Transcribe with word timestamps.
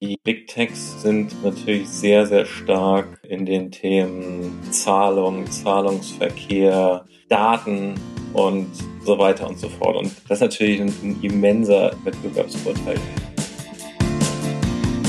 Die 0.00 0.16
Big 0.22 0.46
Techs 0.46 1.02
sind 1.02 1.42
natürlich 1.42 1.88
sehr, 1.88 2.24
sehr 2.24 2.46
stark 2.46 3.18
in 3.28 3.44
den 3.44 3.72
Themen 3.72 4.56
Zahlung, 4.70 5.50
Zahlungsverkehr, 5.50 7.04
Daten 7.28 7.94
und 8.32 8.68
so 9.04 9.18
weiter 9.18 9.48
und 9.48 9.58
so 9.58 9.68
fort. 9.68 9.96
Und 9.96 10.12
das 10.28 10.38
ist 10.38 10.42
natürlich 10.42 10.80
ein, 10.80 10.94
ein 11.02 11.18
immenser 11.22 11.96
Wettbewerbsvorteil. 12.04 12.94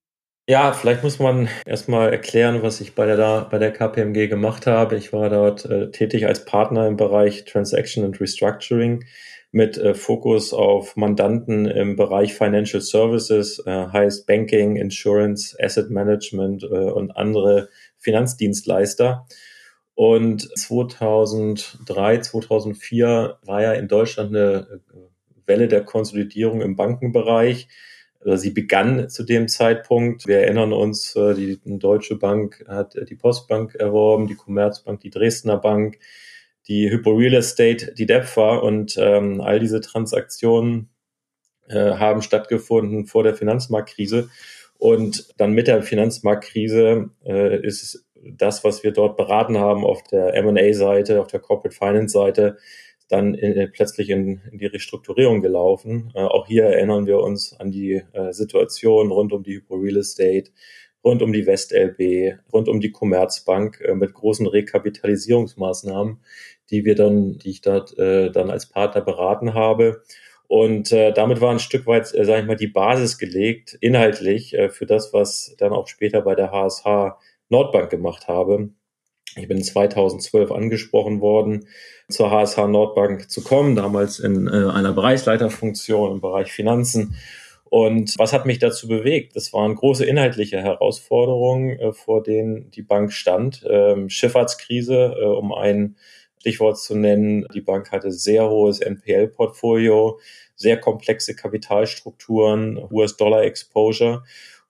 Ja, 0.49 0.73
vielleicht 0.73 1.03
muss 1.03 1.19
man 1.19 1.49
erstmal 1.67 2.11
erklären, 2.13 2.63
was 2.63 2.81
ich 2.81 2.95
bei 2.95 3.07
der, 3.07 3.47
bei 3.51 3.59
der 3.59 3.71
KPMG 3.71 4.29
gemacht 4.29 4.67
habe. 4.67 4.97
Ich 4.97 5.13
war 5.13 5.29
dort 5.31 5.67
äh, 5.67 5.91
tätig 5.91 6.27
als 6.27 6.47
Partner 6.47 6.87
im 6.87 6.97
Bereich 6.97 7.45
Transaction 7.45 8.05
and 8.05 8.21
Restructuring 8.21 9.05
mit 9.55 9.79
äh, 9.79 9.95
Fokus 9.95 10.53
auf 10.53 10.97
Mandanten 10.97 11.67
im 11.67 11.95
Bereich 11.95 12.35
Financial 12.35 12.83
Services, 12.83 13.63
äh, 13.65 13.71
heißt 13.71 14.27
Banking, 14.27 14.75
Insurance, 14.75 15.57
Asset 15.63 15.91
Management 15.91 16.65
äh, 16.65 16.67
und 16.67 17.13
andere 17.13 17.69
Finanzdienstleister. 17.99 19.29
Und 19.95 20.43
2003, 20.59 22.19
2004 22.19 23.39
war 23.43 23.63
ja 23.63 23.73
in 23.75 23.87
Deutschland 23.87 24.31
eine 24.31 24.67
äh, 24.93 24.97
Welle 25.47 25.69
der 25.69 25.85
Konsolidierung 25.85 26.61
im 26.61 26.75
Bankenbereich. 26.75 27.69
Also 28.25 28.37
sie 28.37 28.51
begann 28.51 29.09
zu 29.09 29.23
dem 29.23 29.47
Zeitpunkt. 29.47 30.27
Wir 30.27 30.41
erinnern 30.41 30.73
uns, 30.73 31.15
äh, 31.15 31.33
die 31.35 31.61
Deutsche 31.65 32.17
Bank 32.17 32.65
hat 32.67 32.97
die 33.09 33.15
Postbank 33.15 33.77
erworben, 33.77 34.27
die 34.27 34.35
Commerzbank, 34.35 34.99
die 34.99 35.11
Dresdner 35.11 35.59
Bank, 35.59 36.01
die 36.69 36.91
Hypo 36.91 37.13
Real 37.13 37.35
Estate, 37.35 37.93
die 37.95 38.07
DEPFA 38.07 38.57
und 38.57 38.97
ähm, 38.99 39.41
all 39.41 39.61
diese 39.61 39.81
Transaktionen 39.81 40.89
äh, 41.69 41.95
haben 41.95 42.23
stattgefunden 42.23 43.07
vor 43.07 43.23
der 43.23 43.35
Finanzmarktkrise. 43.35 44.31
Und 44.79 45.29
dann 45.39 45.53
mit 45.53 45.67
der 45.67 45.83
Finanzmarktkrise 45.83 47.11
äh, 47.25 47.67
ist 47.67 48.05
das, 48.15 48.65
was 48.65 48.83
wir 48.83 48.93
dort 48.93 49.17
beraten 49.17 49.59
haben 49.59 49.85
auf 49.85 50.03
der 50.05 50.35
M&A-Seite, 50.35 51.21
auf 51.21 51.29
der 51.29 51.41
Corporate 51.41 51.77
Finance-Seite, 51.77 52.57
dann 53.09 53.35
in, 53.35 53.53
äh, 53.53 53.69
plötzlich 53.69 54.11
in, 54.11 54.41
in, 54.51 54.59
die 54.59 54.67
Restrukturierung 54.67 55.43
gelaufen. 55.43 56.11
Äh, 56.15 56.23
auch 56.23 56.47
hier 56.47 56.65
erinnern 56.65 57.07
wir 57.07 57.19
uns 57.21 57.55
an 57.59 57.71
die 57.71 58.03
äh, 58.13 58.33
Situation 58.33 59.11
rund 59.11 59.33
um 59.33 59.43
die 59.43 59.57
Hypo 59.57 59.77
Real 59.77 59.99
Estate, 59.99 60.51
rund 61.05 61.23
um 61.23 61.33
die 61.33 61.47
WestLB, 61.47 62.39
rund 62.53 62.69
um 62.69 62.81
die 62.81 62.91
Commerzbank 62.91 63.81
äh, 63.81 63.95
mit 63.95 64.15
großen 64.15 64.47
Rekapitalisierungsmaßnahmen, 64.47 66.19
die 66.71 66.85
wir 66.85 66.95
dann, 66.95 67.39
die 67.39 67.51
ich 67.51 67.61
dort 67.61 67.97
äh, 67.99 68.31
dann 68.31 68.51
als 68.51 68.67
Partner 68.67 69.03
beraten 69.03 69.55
habe. 69.55 70.03
Und 70.47 70.93
äh, 70.93 71.13
damit 71.13 71.41
war 71.41 71.51
ein 71.51 71.59
Stück 71.59 71.87
weit, 71.87 72.15
äh, 72.15 72.25
sage 72.25 72.41
ich 72.41 72.47
mal, 72.47 72.57
die 72.57 72.69
Basis 72.69 73.19
gelegt, 73.19 73.77
inhaltlich, 73.81 74.55
äh, 74.55 74.69
für 74.69 74.87
das, 74.87 75.13
was 75.13 75.55
dann 75.59 75.73
auch 75.73 75.89
später 75.89 76.23
bei 76.23 76.35
der 76.35 76.53
HSH 76.53 77.19
Nordbank 77.49 77.91
gemacht 77.91 78.29
habe. 78.29 78.71
Ich 79.37 79.49
bin 79.49 79.63
2012 79.63 80.53
angesprochen 80.53 81.21
worden, 81.21 81.67
zur 82.09 82.31
HSH 82.31 82.69
Nordbank 82.69 83.31
zu 83.31 83.43
kommen, 83.43 83.75
damals 83.75 84.21
in 84.21 84.47
äh, 84.47 84.71
einer 84.71 84.93
Bereichsleiterfunktion 84.93 86.13
im 86.13 86.21
Bereich 86.21 86.53
Finanzen. 86.53 87.17
Und 87.65 88.15
was 88.19 88.33
hat 88.33 88.47
mich 88.47 88.59
dazu 88.59 88.87
bewegt? 88.87 89.35
Das 89.37 89.53
waren 89.53 89.75
große 89.75 90.05
inhaltliche 90.05 90.63
Herausforderungen, 90.63 91.71
äh, 91.79 91.93
vor 91.93 92.23
denen 92.23 92.71
die 92.71 92.83
Bank 92.83 93.13
stand. 93.13 93.65
Ähm, 93.69 94.09
Schifffahrtskrise, 94.09 95.17
äh, 95.19 95.25
um 95.25 95.53
ein 95.53 95.97
Stichwort 96.39 96.79
zu 96.79 96.95
nennen. 96.95 97.47
Die 97.55 97.63
Bank 97.63 97.91
hatte 97.91 98.13
sehr 98.13 98.49
hohes 98.51 98.81
NPL-Portfolio, 98.81 100.21
sehr 100.57 100.79
komplexe 100.79 101.35
Kapitalstrukturen, 101.35 102.79
US-Dollar-Exposure. 102.91 104.23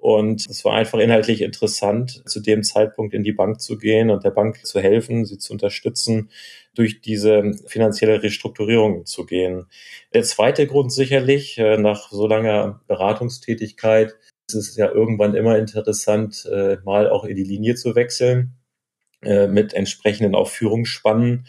Und 0.05 0.45
es 0.51 0.67
war 0.67 0.75
einfach 0.75 0.99
inhaltlich 0.99 1.41
interessant, 1.41 2.29
zu 2.29 2.41
dem 2.41 2.63
Zeitpunkt 2.63 3.15
in 3.15 3.25
die 3.25 3.33
Bank 3.33 3.63
zu 3.63 3.79
gehen 3.79 4.11
und 4.11 4.23
der 4.23 4.33
Bank 4.33 4.67
zu 4.67 4.79
helfen, 4.79 5.25
sie 5.25 5.39
zu 5.39 5.55
unterstützen, 5.55 6.29
durch 6.75 7.01
diese 7.01 7.55
finanzielle 7.67 8.23
Restrukturierung 8.23 9.07
zu 9.07 9.25
gehen. 9.25 9.65
Der 10.13 10.23
zweite 10.23 10.67
Grund 10.67 10.93
sicherlich, 10.93 11.57
äh, 11.57 11.79
nach 11.79 12.11
so 12.11 12.27
langer 12.27 12.83
Beratungstätigkeit, 12.87 14.15
ist 14.47 14.55
es 14.57 14.77
ja 14.77 14.91
irgendwann 14.91 15.35
immer 15.35 15.57
interessant, 15.57 16.47
äh, 16.53 16.77
mal 16.85 17.09
auch 17.09 17.25
in 17.25 17.37
die 17.37 17.43
Linie 17.43 17.75
zu 17.75 17.95
wechseln. 17.95 18.59
Äh, 19.23 19.47
mit 19.47 19.73
entsprechenden 19.73 20.35
auch 20.35 20.51
Führungsspannen. 20.51 21.47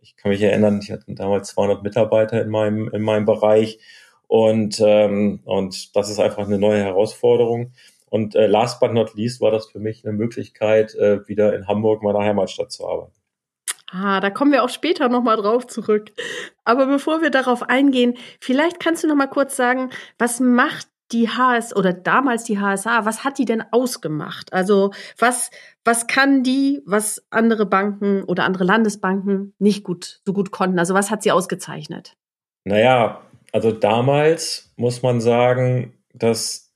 Ich 0.00 0.16
kann 0.16 0.30
mich 0.30 0.40
erinnern, 0.40 0.80
ich 0.82 0.90
hatte 0.90 1.04
damals 1.08 1.48
200 1.48 1.82
Mitarbeiter 1.82 2.40
in 2.40 2.48
meinem, 2.48 2.88
in 2.88 3.02
meinem 3.02 3.26
Bereich 3.26 3.80
und, 4.28 4.80
ähm, 4.82 5.40
und 5.44 5.94
das 5.94 6.08
ist 6.08 6.20
einfach 6.20 6.46
eine 6.46 6.58
neue 6.58 6.82
Herausforderung. 6.82 7.72
Und 8.10 8.34
äh, 8.34 8.46
last 8.46 8.80
but 8.80 8.92
not 8.92 9.14
least 9.14 9.40
war 9.40 9.50
das 9.50 9.66
für 9.66 9.78
mich 9.78 10.04
eine 10.04 10.16
Möglichkeit, 10.16 10.94
äh, 10.94 11.26
wieder 11.28 11.54
in 11.54 11.66
Hamburg, 11.66 12.02
meiner 12.02 12.20
Heimatstadt, 12.20 12.72
zu 12.72 12.88
arbeiten. 12.88 13.12
Ah, 13.90 14.20
da 14.20 14.30
kommen 14.30 14.52
wir 14.52 14.62
auch 14.62 14.68
später 14.68 15.08
nochmal 15.08 15.36
drauf 15.36 15.66
zurück. 15.66 16.12
Aber 16.64 16.86
bevor 16.86 17.22
wir 17.22 17.30
darauf 17.30 17.62
eingehen, 17.62 18.14
vielleicht 18.40 18.80
kannst 18.80 19.02
du 19.02 19.08
nochmal 19.08 19.30
kurz 19.30 19.56
sagen, 19.56 19.90
was 20.18 20.40
macht 20.40 20.88
die 21.12 21.28
HS 21.28 21.74
oder 21.74 21.92
damals 21.92 22.44
die 22.44 22.58
HSA, 22.58 23.06
was 23.06 23.24
hat 23.24 23.38
die 23.38 23.46
denn 23.46 23.64
ausgemacht? 23.70 24.52
Also 24.52 24.92
was, 25.16 25.50
was 25.84 26.06
kann 26.06 26.42
die, 26.42 26.82
was 26.84 27.24
andere 27.30 27.64
Banken 27.64 28.24
oder 28.24 28.44
andere 28.44 28.64
Landesbanken 28.64 29.54
nicht 29.58 29.84
gut, 29.84 30.20
so 30.26 30.32
gut 30.32 30.50
konnten? 30.50 30.78
Also 30.78 30.92
was 30.92 31.10
hat 31.10 31.22
sie 31.22 31.32
ausgezeichnet? 31.32 32.16
Naja, 32.64 33.22
also 33.52 33.72
damals 33.72 34.72
muss 34.76 35.02
man 35.02 35.22
sagen, 35.22 35.94
das 36.12 36.67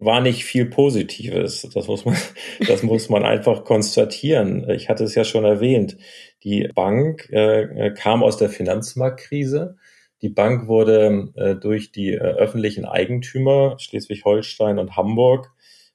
war 0.00 0.20
nicht 0.20 0.44
viel 0.44 0.66
Positives. 0.66 1.68
Das 1.72 1.86
muss 1.86 2.04
man, 2.04 2.16
das 2.66 2.82
muss 2.82 3.08
man 3.08 3.24
einfach 3.24 3.64
konstatieren. 3.64 4.68
Ich 4.70 4.88
hatte 4.88 5.04
es 5.04 5.14
ja 5.14 5.24
schon 5.24 5.44
erwähnt. 5.44 5.96
Die 6.42 6.68
Bank 6.74 7.28
äh, 7.30 7.92
kam 7.94 8.24
aus 8.24 8.36
der 8.36 8.48
Finanzmarktkrise 8.48 9.76
die 10.22 10.28
Bank 10.28 10.68
wurde 10.68 11.32
äh, 11.34 11.54
durch 11.54 11.92
die 11.92 12.12
äh, 12.12 12.18
öffentlichen 12.18 12.84
Eigentümer 12.84 13.76
Schleswig-Holstein 13.78 14.78
und 14.78 14.96
Hamburg 14.96 15.50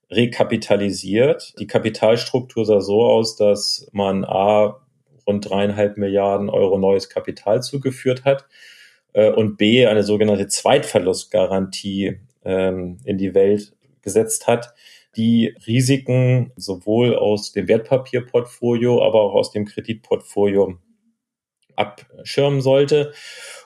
rekapitalisiert. 0.09 1.53
Die 1.59 1.67
Kapitalstruktur 1.67 2.65
sah 2.65 2.81
so 2.81 3.03
aus, 3.03 3.35
dass 3.35 3.87
man 3.91 4.25
A 4.25 4.81
rund 5.27 5.49
dreieinhalb 5.49 5.97
Milliarden 5.97 6.49
Euro 6.49 6.77
neues 6.77 7.09
Kapital 7.09 7.61
zugeführt 7.61 8.25
hat 8.25 8.47
äh, 9.13 9.29
und 9.29 9.57
B 9.57 9.85
eine 9.85 10.03
sogenannte 10.03 10.47
Zweitverlustgarantie 10.47 12.19
ähm, 12.43 12.97
in 13.03 13.17
die 13.17 13.33
Welt 13.35 13.74
gesetzt 14.05 14.47
hat, 14.47 14.73
die 15.17 15.53
Risiken 15.67 16.53
sowohl 16.55 17.15
aus 17.15 17.51
dem 17.51 17.67
Wertpapierportfolio, 17.67 19.03
aber 19.03 19.21
auch 19.21 19.33
aus 19.33 19.51
dem 19.51 19.65
Kreditportfolio 19.65 20.77
abschirmen 21.75 22.61
sollte. 22.61 23.13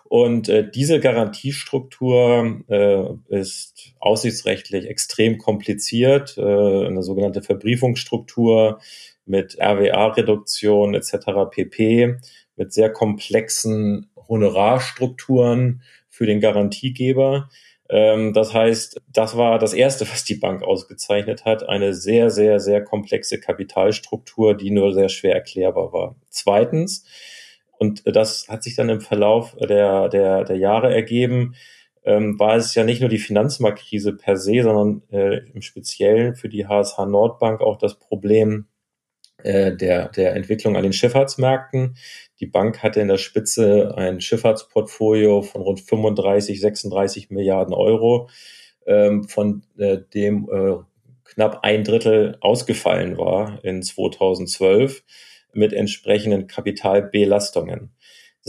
Und 0.05 0.49
äh, 0.49 0.67
diese 0.69 0.99
Garantiestruktur 0.99 2.63
äh, 2.67 3.39
ist 3.39 3.93
aussichtsrechtlich 3.99 4.87
extrem 4.87 5.37
kompliziert, 5.37 6.35
äh, 6.37 6.41
eine 6.41 7.03
sogenannte 7.03 7.43
Verbriefungsstruktur 7.43 8.79
mit 9.25 9.59
RWA-Reduktion 9.59 10.95
etc. 10.95 11.51
pp, 11.51 12.17
mit 12.55 12.73
sehr 12.73 12.91
komplexen 12.91 14.09
Honorarstrukturen 14.27 15.83
für 16.09 16.25
den 16.25 16.39
Garantiegeber. 16.39 17.49
Ähm, 17.89 18.33
das 18.33 18.53
heißt, 18.53 19.01
das 19.11 19.35
war 19.35 19.57
das 19.59 19.73
Erste, 19.73 20.09
was 20.09 20.23
die 20.23 20.35
Bank 20.35 20.63
ausgezeichnet 20.63 21.45
hat, 21.45 21.67
eine 21.67 21.93
sehr, 21.93 22.29
sehr, 22.29 22.59
sehr 22.59 22.83
komplexe 22.83 23.39
Kapitalstruktur, 23.39 24.55
die 24.55 24.71
nur 24.71 24.93
sehr 24.93 25.09
schwer 25.09 25.33
erklärbar 25.33 25.91
war. 25.91 26.15
Zweitens, 26.29 27.05
und 27.79 28.03
das 28.05 28.47
hat 28.47 28.63
sich 28.63 28.75
dann 28.75 28.89
im 28.89 29.01
Verlauf 29.01 29.55
der, 29.57 30.09
der, 30.09 30.43
der 30.43 30.57
Jahre 30.57 30.93
ergeben, 30.93 31.55
ähm, 32.03 32.39
war 32.39 32.55
es 32.55 32.75
ja 32.75 32.83
nicht 32.83 33.01
nur 33.01 33.09
die 33.09 33.17
Finanzmarktkrise 33.17 34.13
per 34.13 34.37
se, 34.37 34.61
sondern 34.63 35.01
äh, 35.11 35.41
im 35.53 35.61
Speziellen 35.61 36.35
für 36.35 36.49
die 36.49 36.67
HSH 36.67 37.05
Nordbank 37.05 37.61
auch 37.61 37.77
das 37.77 37.99
Problem 37.99 38.67
äh, 39.43 39.75
der, 39.75 40.09
der 40.09 40.35
Entwicklung 40.35 40.75
an 40.75 40.83
den 40.83 40.93
Schifffahrtsmärkten. 40.93 41.95
Die 42.39 42.45
Bank 42.45 42.81
hatte 42.83 43.01
in 43.01 43.07
der 43.07 43.17
Spitze 43.17 43.93
ein 43.97 44.21
Schifffahrtsportfolio 44.21 45.41
von 45.41 45.61
rund 45.61 45.81
35, 45.81 46.61
36 46.61 47.29
Milliarden 47.29 47.73
Euro, 47.73 48.29
ähm, 48.85 49.25
von 49.25 49.63
äh, 49.77 49.99
dem 50.13 50.49
äh, 50.51 50.77
knapp 51.25 51.59
ein 51.63 51.83
Drittel 51.83 52.37
ausgefallen 52.41 53.17
war 53.17 53.63
in 53.63 53.83
2012 53.83 55.03
mit 55.53 55.73
entsprechenden 55.73 56.47
Kapitalbelastungen. 56.47 57.91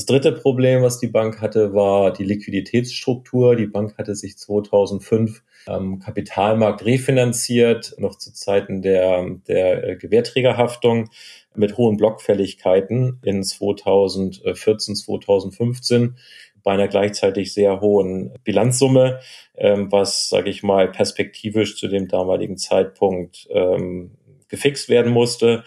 Das 0.01 0.07
dritte 0.07 0.33
Problem, 0.33 0.81
was 0.81 0.99
die 0.99 1.09
Bank 1.09 1.43
hatte, 1.43 1.75
war 1.75 2.11
die 2.11 2.25
Liquiditätsstruktur. 2.25 3.55
Die 3.55 3.67
Bank 3.67 3.99
hatte 3.99 4.15
sich 4.15 4.39
2005 4.39 5.43
am 5.67 5.99
Kapitalmarkt 5.99 6.87
refinanziert, 6.87 7.95
noch 7.99 8.17
zu 8.17 8.33
Zeiten 8.33 8.81
der, 8.81 9.23
der 9.47 9.97
Gewährträgerhaftung 9.97 11.11
mit 11.55 11.77
hohen 11.77 11.99
Blockfälligkeiten 11.99 13.19
in 13.23 13.45
2014, 13.45 14.97
2015 14.97 16.17
bei 16.63 16.73
einer 16.73 16.89
gleichzeitig 16.89 17.53
sehr 17.53 17.83
hohen 17.83 18.33
Bilanzsumme, 18.43 19.21
ähm, 19.59 19.93
was, 19.93 20.31
sage 20.31 20.49
ich 20.49 20.63
mal, 20.63 20.91
perspektivisch 20.91 21.77
zu 21.77 21.89
dem 21.89 22.09
damaligen 22.09 22.57
Zeitpunkt 22.57 23.49
ähm, 23.51 24.13
gefixt 24.49 24.89
werden 24.89 25.13
musste. 25.13 25.63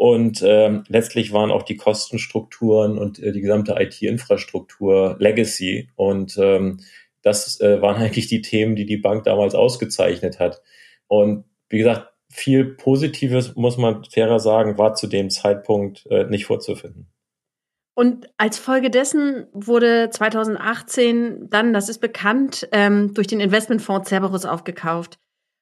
Und 0.00 0.42
ähm, 0.42 0.84
letztlich 0.88 1.30
waren 1.30 1.50
auch 1.50 1.62
die 1.62 1.76
Kostenstrukturen 1.76 2.96
und 2.96 3.18
äh, 3.18 3.32
die 3.32 3.42
gesamte 3.42 3.76
IT-Infrastruktur 3.78 5.16
Legacy. 5.18 5.90
Und 5.94 6.38
ähm, 6.38 6.80
das 7.20 7.60
äh, 7.60 7.82
waren 7.82 8.00
eigentlich 8.00 8.26
die 8.26 8.40
Themen, 8.40 8.76
die 8.76 8.86
die 8.86 8.96
Bank 8.96 9.24
damals 9.24 9.54
ausgezeichnet 9.54 10.38
hat. 10.38 10.62
Und 11.06 11.44
wie 11.68 11.76
gesagt, 11.76 12.14
viel 12.32 12.64
Positives, 12.64 13.56
muss 13.56 13.76
man 13.76 14.02
fairer 14.04 14.40
sagen, 14.40 14.78
war 14.78 14.94
zu 14.94 15.06
dem 15.06 15.28
Zeitpunkt 15.28 16.06
äh, 16.06 16.24
nicht 16.24 16.46
vorzufinden. 16.46 17.12
Und 17.94 18.26
als 18.38 18.58
Folge 18.58 18.88
dessen 18.88 19.48
wurde 19.52 20.08
2018 20.08 21.50
dann, 21.50 21.74
das 21.74 21.90
ist 21.90 21.98
bekannt, 21.98 22.66
ähm, 22.72 23.12
durch 23.12 23.26
den 23.26 23.40
Investmentfonds 23.40 24.08
Cerberus 24.08 24.46
aufgekauft. 24.46 25.18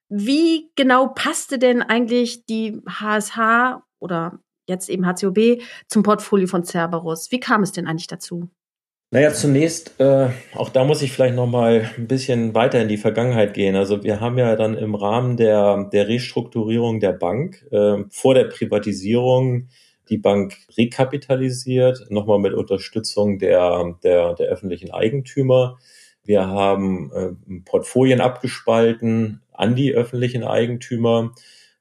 Wie 0.09 0.71
genau 0.77 1.09
passte 1.09 1.59
denn 1.59 1.83
eigentlich 1.83 2.47
die 2.47 2.81
HSH 2.89 3.83
oder 4.01 4.39
jetzt 4.67 4.89
eben 4.89 5.07
HCOB 5.07 5.63
zum 5.89 6.03
Portfolio 6.03 6.47
von 6.47 6.65
Cerberus. 6.65 7.31
Wie 7.31 7.41
kam 7.41 7.63
es 7.63 7.73
denn 7.73 7.87
eigentlich 7.87 8.07
dazu? 8.07 8.51
Naja, 9.11 9.33
zunächst, 9.33 9.99
äh, 10.01 10.29
auch 10.55 10.69
da 10.69 10.85
muss 10.85 11.01
ich 11.01 11.13
vielleicht 11.13 11.35
noch 11.35 11.47
mal 11.47 11.91
ein 11.97 12.07
bisschen 12.07 12.55
weiter 12.55 12.83
in 12.83 12.89
die 12.89 12.99
Vergangenheit 12.99 13.55
gehen. 13.55 13.75
Also 13.75 14.05
wir 14.05 14.21
haben 14.21 14.37
ja 14.37 14.55
dann 14.55 14.77
im 14.77 14.95
Rahmen 14.95 15.39
der, 15.39 15.85
der 15.85 16.09
Restrukturierung 16.09 17.01
der 17.01 17.13
Bank 17.13 17.67
äh, 17.71 18.05
vor 18.11 18.35
der 18.35 18.45
Privatisierung 18.45 19.69
die 20.11 20.19
Bank 20.19 20.57
rekapitalisiert, 20.77 22.11
nochmal 22.11 22.39
mit 22.39 22.53
Unterstützung 22.53 23.39
der, 23.39 23.97
der, 24.03 24.35
der 24.35 24.49
öffentlichen 24.49 24.91
Eigentümer. 24.91 25.79
Wir 26.25 26.47
haben 26.47 27.11
äh, 27.13 27.61
Portfolien 27.65 28.21
abgespalten 28.21 29.41
an 29.53 29.75
die 29.75 29.95
öffentlichen 29.95 30.45
Eigentümer 30.45 31.33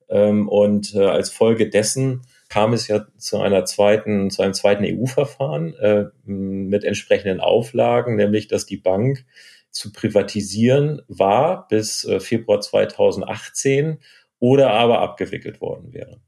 und 0.08 0.94
äh, 0.96 1.06
als 1.06 1.30
Folge 1.30 1.70
dessen 1.70 2.22
kam 2.50 2.74
es 2.74 2.88
ja 2.88 3.06
zu 3.18 3.40
einer 3.40 3.66
zweiten, 3.66 4.30
zu 4.30 4.42
einem 4.42 4.54
zweiten 4.54 4.86
EU-Verfahren 4.86 5.74
äh, 5.76 6.06
mit 6.26 6.84
entsprechenden 6.84 7.40
Auflagen, 7.40 8.16
nämlich 8.16 8.48
dass 8.48 8.66
die 8.66 8.78
Bank 8.78 9.26
zu 9.70 9.92
privatisieren 9.92 11.02
war 11.08 11.68
bis 11.68 12.06
äh, 12.06 12.20
Februar 12.20 12.62
2018 12.62 14.00
oder 14.40 14.72
aber 14.72 15.00
abgewickelt 15.00 15.62
worden 15.62 15.94
wäre. 15.94 16.22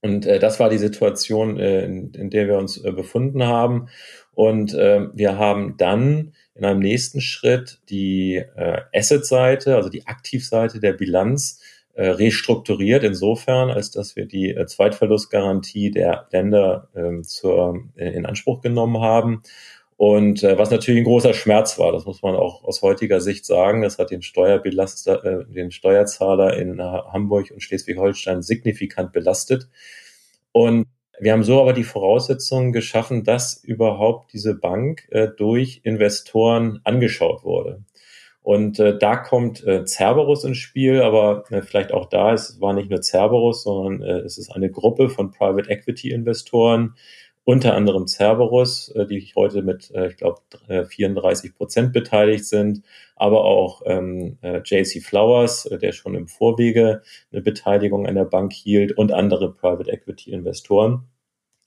Und 0.00 0.26
äh, 0.26 0.38
das 0.38 0.58
war 0.58 0.68
die 0.68 0.78
Situation, 0.78 1.58
äh, 1.58 1.84
in, 1.84 2.12
in 2.12 2.30
der 2.30 2.48
wir 2.48 2.58
uns 2.58 2.76
äh, 2.82 2.92
befunden 2.92 3.44
haben. 3.44 3.88
Und 4.32 4.74
äh, 4.74 5.06
wir 5.14 5.38
haben 5.38 5.76
dann 5.76 6.34
in 6.54 6.64
einem 6.64 6.80
nächsten 6.80 7.20
Schritt 7.20 7.80
die 7.88 8.36
äh, 8.36 8.80
Asset-Seite, 8.92 9.76
also 9.76 9.88
die 9.88 10.06
Aktivseite 10.06 10.80
der 10.80 10.92
Bilanz 10.92 11.60
äh, 11.94 12.08
restrukturiert 12.08 13.04
insofern, 13.04 13.70
als 13.70 13.90
dass 13.90 14.16
wir 14.16 14.26
die 14.26 14.50
äh, 14.50 14.66
Zweitverlustgarantie 14.66 15.90
der 15.90 16.26
Länder 16.30 16.88
ähm, 16.94 17.22
zur, 17.22 17.84
äh, 17.96 18.10
in 18.10 18.26
Anspruch 18.26 18.60
genommen 18.60 19.00
haben. 19.00 19.42
Und 19.96 20.42
äh, 20.42 20.58
was 20.58 20.70
natürlich 20.70 21.02
ein 21.02 21.04
großer 21.04 21.34
Schmerz 21.34 21.78
war, 21.78 21.92
das 21.92 22.06
muss 22.06 22.22
man 22.22 22.34
auch 22.34 22.64
aus 22.64 22.82
heutiger 22.82 23.20
Sicht 23.20 23.44
sagen, 23.44 23.82
das 23.82 23.98
hat 23.98 24.10
den 24.10 24.22
Steuerbelaster, 24.22 25.24
äh, 25.24 25.44
den 25.52 25.70
Steuerzahler 25.70 26.56
in 26.56 26.78
äh, 26.78 26.82
Hamburg 26.82 27.50
und 27.52 27.62
Schleswig-Holstein 27.62 28.42
signifikant 28.42 29.12
belastet. 29.12 29.68
Und 30.50 30.86
wir 31.20 31.32
haben 31.32 31.44
so 31.44 31.60
aber 31.60 31.72
die 31.72 31.84
Voraussetzungen 31.84 32.72
geschaffen, 32.72 33.22
dass 33.22 33.62
überhaupt 33.62 34.32
diese 34.32 34.54
Bank 34.54 35.06
äh, 35.10 35.28
durch 35.28 35.82
Investoren 35.84 36.80
angeschaut 36.82 37.44
wurde. 37.44 37.84
Und 38.42 38.80
äh, 38.80 38.98
da 38.98 39.16
kommt 39.16 39.64
äh, 39.64 39.84
Cerberus 39.86 40.44
ins 40.44 40.58
Spiel, 40.58 41.00
aber 41.02 41.44
äh, 41.50 41.62
vielleicht 41.62 41.92
auch 41.92 42.06
da, 42.06 42.32
es 42.32 42.60
war 42.60 42.72
nicht 42.72 42.90
nur 42.90 43.00
Cerberus, 43.00 43.62
sondern 43.62 44.02
äh, 44.02 44.18
es 44.20 44.36
ist 44.36 44.50
eine 44.50 44.70
Gruppe 44.70 45.08
von 45.08 45.30
Private 45.30 45.70
Equity 45.70 46.10
Investoren, 46.10 46.96
unter 47.44 47.74
anderem 47.74 48.06
Cerberus, 48.08 48.88
äh, 48.90 49.06
die 49.06 49.32
heute 49.36 49.62
mit, 49.62 49.92
äh, 49.92 50.08
ich 50.08 50.16
glaube, 50.16 50.40
34 50.68 51.54
Prozent 51.54 51.92
beteiligt 51.92 52.46
sind, 52.46 52.82
aber 53.14 53.44
auch 53.44 53.82
ähm, 53.86 54.38
äh, 54.42 54.60
JC 54.64 55.00
Flowers, 55.02 55.66
äh, 55.66 55.78
der 55.78 55.92
schon 55.92 56.16
im 56.16 56.26
Vorwege 56.26 57.02
eine 57.30 57.42
Beteiligung 57.42 58.06
an 58.06 58.16
der 58.16 58.24
Bank 58.24 58.52
hielt 58.52 58.92
und 58.98 59.12
andere 59.12 59.52
Private 59.52 59.90
Equity 59.90 60.32
Investoren. 60.32 61.04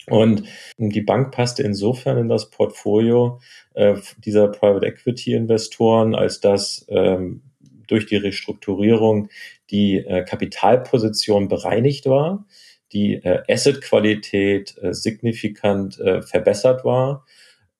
Und 0.08 0.44
die 0.78 1.02
Bank 1.02 1.32
passte 1.32 1.64
insofern 1.64 2.18
in 2.18 2.30
das 2.30 2.50
Portfolio 2.50 3.40
äh, 3.74 3.96
dieser 4.18 4.48
Private 4.48 4.86
Equity 4.86 5.34
Investoren, 5.34 6.16
als 6.16 6.40
dass 6.40 6.86
ähm, 6.90 7.42
durch 7.88 8.06
die 8.06 8.18
Restrukturierung 8.18 9.30
die 9.70 9.98
äh, 9.98 10.24
Kapitalposition 10.24 11.48
bereinigt 11.48 12.06
war, 12.06 12.46
die 12.94 13.16
äh, 13.16 13.44
Assetqualität 13.48 14.76
äh, 14.82 14.94
signifikant 14.94 16.00
äh, 16.00 16.22
verbessert 16.22 16.86
war 16.86 17.26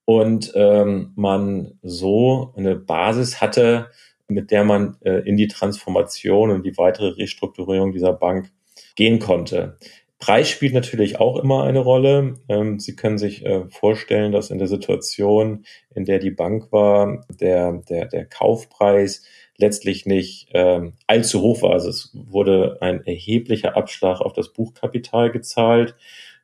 und 0.06 0.52
ähm, 0.56 1.14
man 1.16 1.80
so 1.82 2.54
eine 2.56 2.76
Basis 2.76 3.42
hatte, 3.42 3.92
mit 4.28 4.52
der 4.52 4.64
man 4.64 4.98
äh, 5.02 5.20
in 5.28 5.38
die 5.38 5.48
Transformation 5.48 6.52
und 6.52 6.64
die 6.64 6.78
weitere 6.78 7.10
Restrukturierung 7.10 7.92
dieser 7.92 8.14
Bank 8.14 8.52
gehen 8.96 9.20
konnte. 9.20 9.78
Preis 10.26 10.50
spielt 10.50 10.74
natürlich 10.74 11.20
auch 11.20 11.38
immer 11.38 11.66
eine 11.66 11.82
Rolle. 11.82 12.40
Ähm, 12.50 12.80
Sie 12.80 12.96
können 12.96 13.20
sich 13.20 13.46
äh, 13.46 13.70
vorstellen, 13.70 14.32
dass 14.32 14.50
in 14.50 14.58
der 14.58 14.68
Situation, 14.68 15.66
in 15.94 16.04
der 16.04 16.18
die 16.18 16.32
Bank 16.32 16.72
war, 16.72 17.24
der, 17.30 17.84
der, 17.88 18.08
der 18.08 18.26
Kaufpreis 18.26 19.24
letztlich 19.60 20.08
nicht 20.08 20.48
ähm, 20.54 20.94
allzu 21.06 21.42
hoch 21.42 21.62
war. 21.62 21.74
Also 21.74 21.90
es 21.90 22.10
wurde 22.16 22.80
ein 22.82 23.06
erheblicher 23.06 23.78
Abschlag 23.78 24.20
auf 24.20 24.34
das 24.34 24.52
Buchkapital 24.52 25.30
gezahlt. 25.30 25.96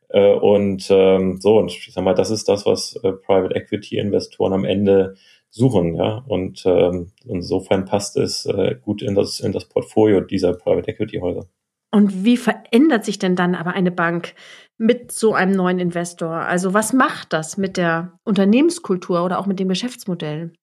Äh, 0.10 0.32
und 0.32 0.86
ähm, 0.92 1.42
so, 1.42 1.58
und 1.58 1.72
ich 1.72 1.92
sag 1.92 2.04
mal, 2.04 2.14
das 2.14 2.30
ist 2.30 2.48
das, 2.50 2.68
was 2.68 2.96
äh, 2.98 3.14
Private 3.14 3.56
Equity 3.56 3.98
Investoren 3.98 4.54
am 4.54 4.64
Ende 4.64 5.16
suchen, 5.50 5.96
ja. 5.96 6.24
Und 6.28 6.62
ähm, 6.68 7.14
insofern 7.26 7.86
passt 7.86 8.16
es 8.16 8.46
äh, 8.46 8.76
gut 8.80 9.02
in 9.02 9.16
das, 9.16 9.40
in 9.40 9.54
das 9.54 9.66
Portfolio 9.66 10.22
dieser 10.22 10.54
Private 10.54 10.92
Equity 10.92 11.18
Häuser. 11.18 11.48
Und 11.92 12.24
wie 12.24 12.38
verändert 12.38 13.04
sich 13.04 13.20
denn 13.20 13.36
dann 13.36 13.54
aber 13.54 13.74
eine 13.74 13.92
Bank 13.92 14.34
mit 14.78 15.12
so 15.12 15.34
einem 15.34 15.52
neuen 15.52 15.80
Investor? 15.80 16.32
Also 16.32 16.74
was 16.74 16.94
macht 16.94 17.34
das 17.34 17.58
mit 17.58 17.78
der 17.78 18.18
Unternehmenskultur 18.24 19.24
oder 19.24 19.40
auch 19.40 19.46
mit 19.46 19.60
dem 19.60 19.68
Geschäftsmodell? 19.68 20.54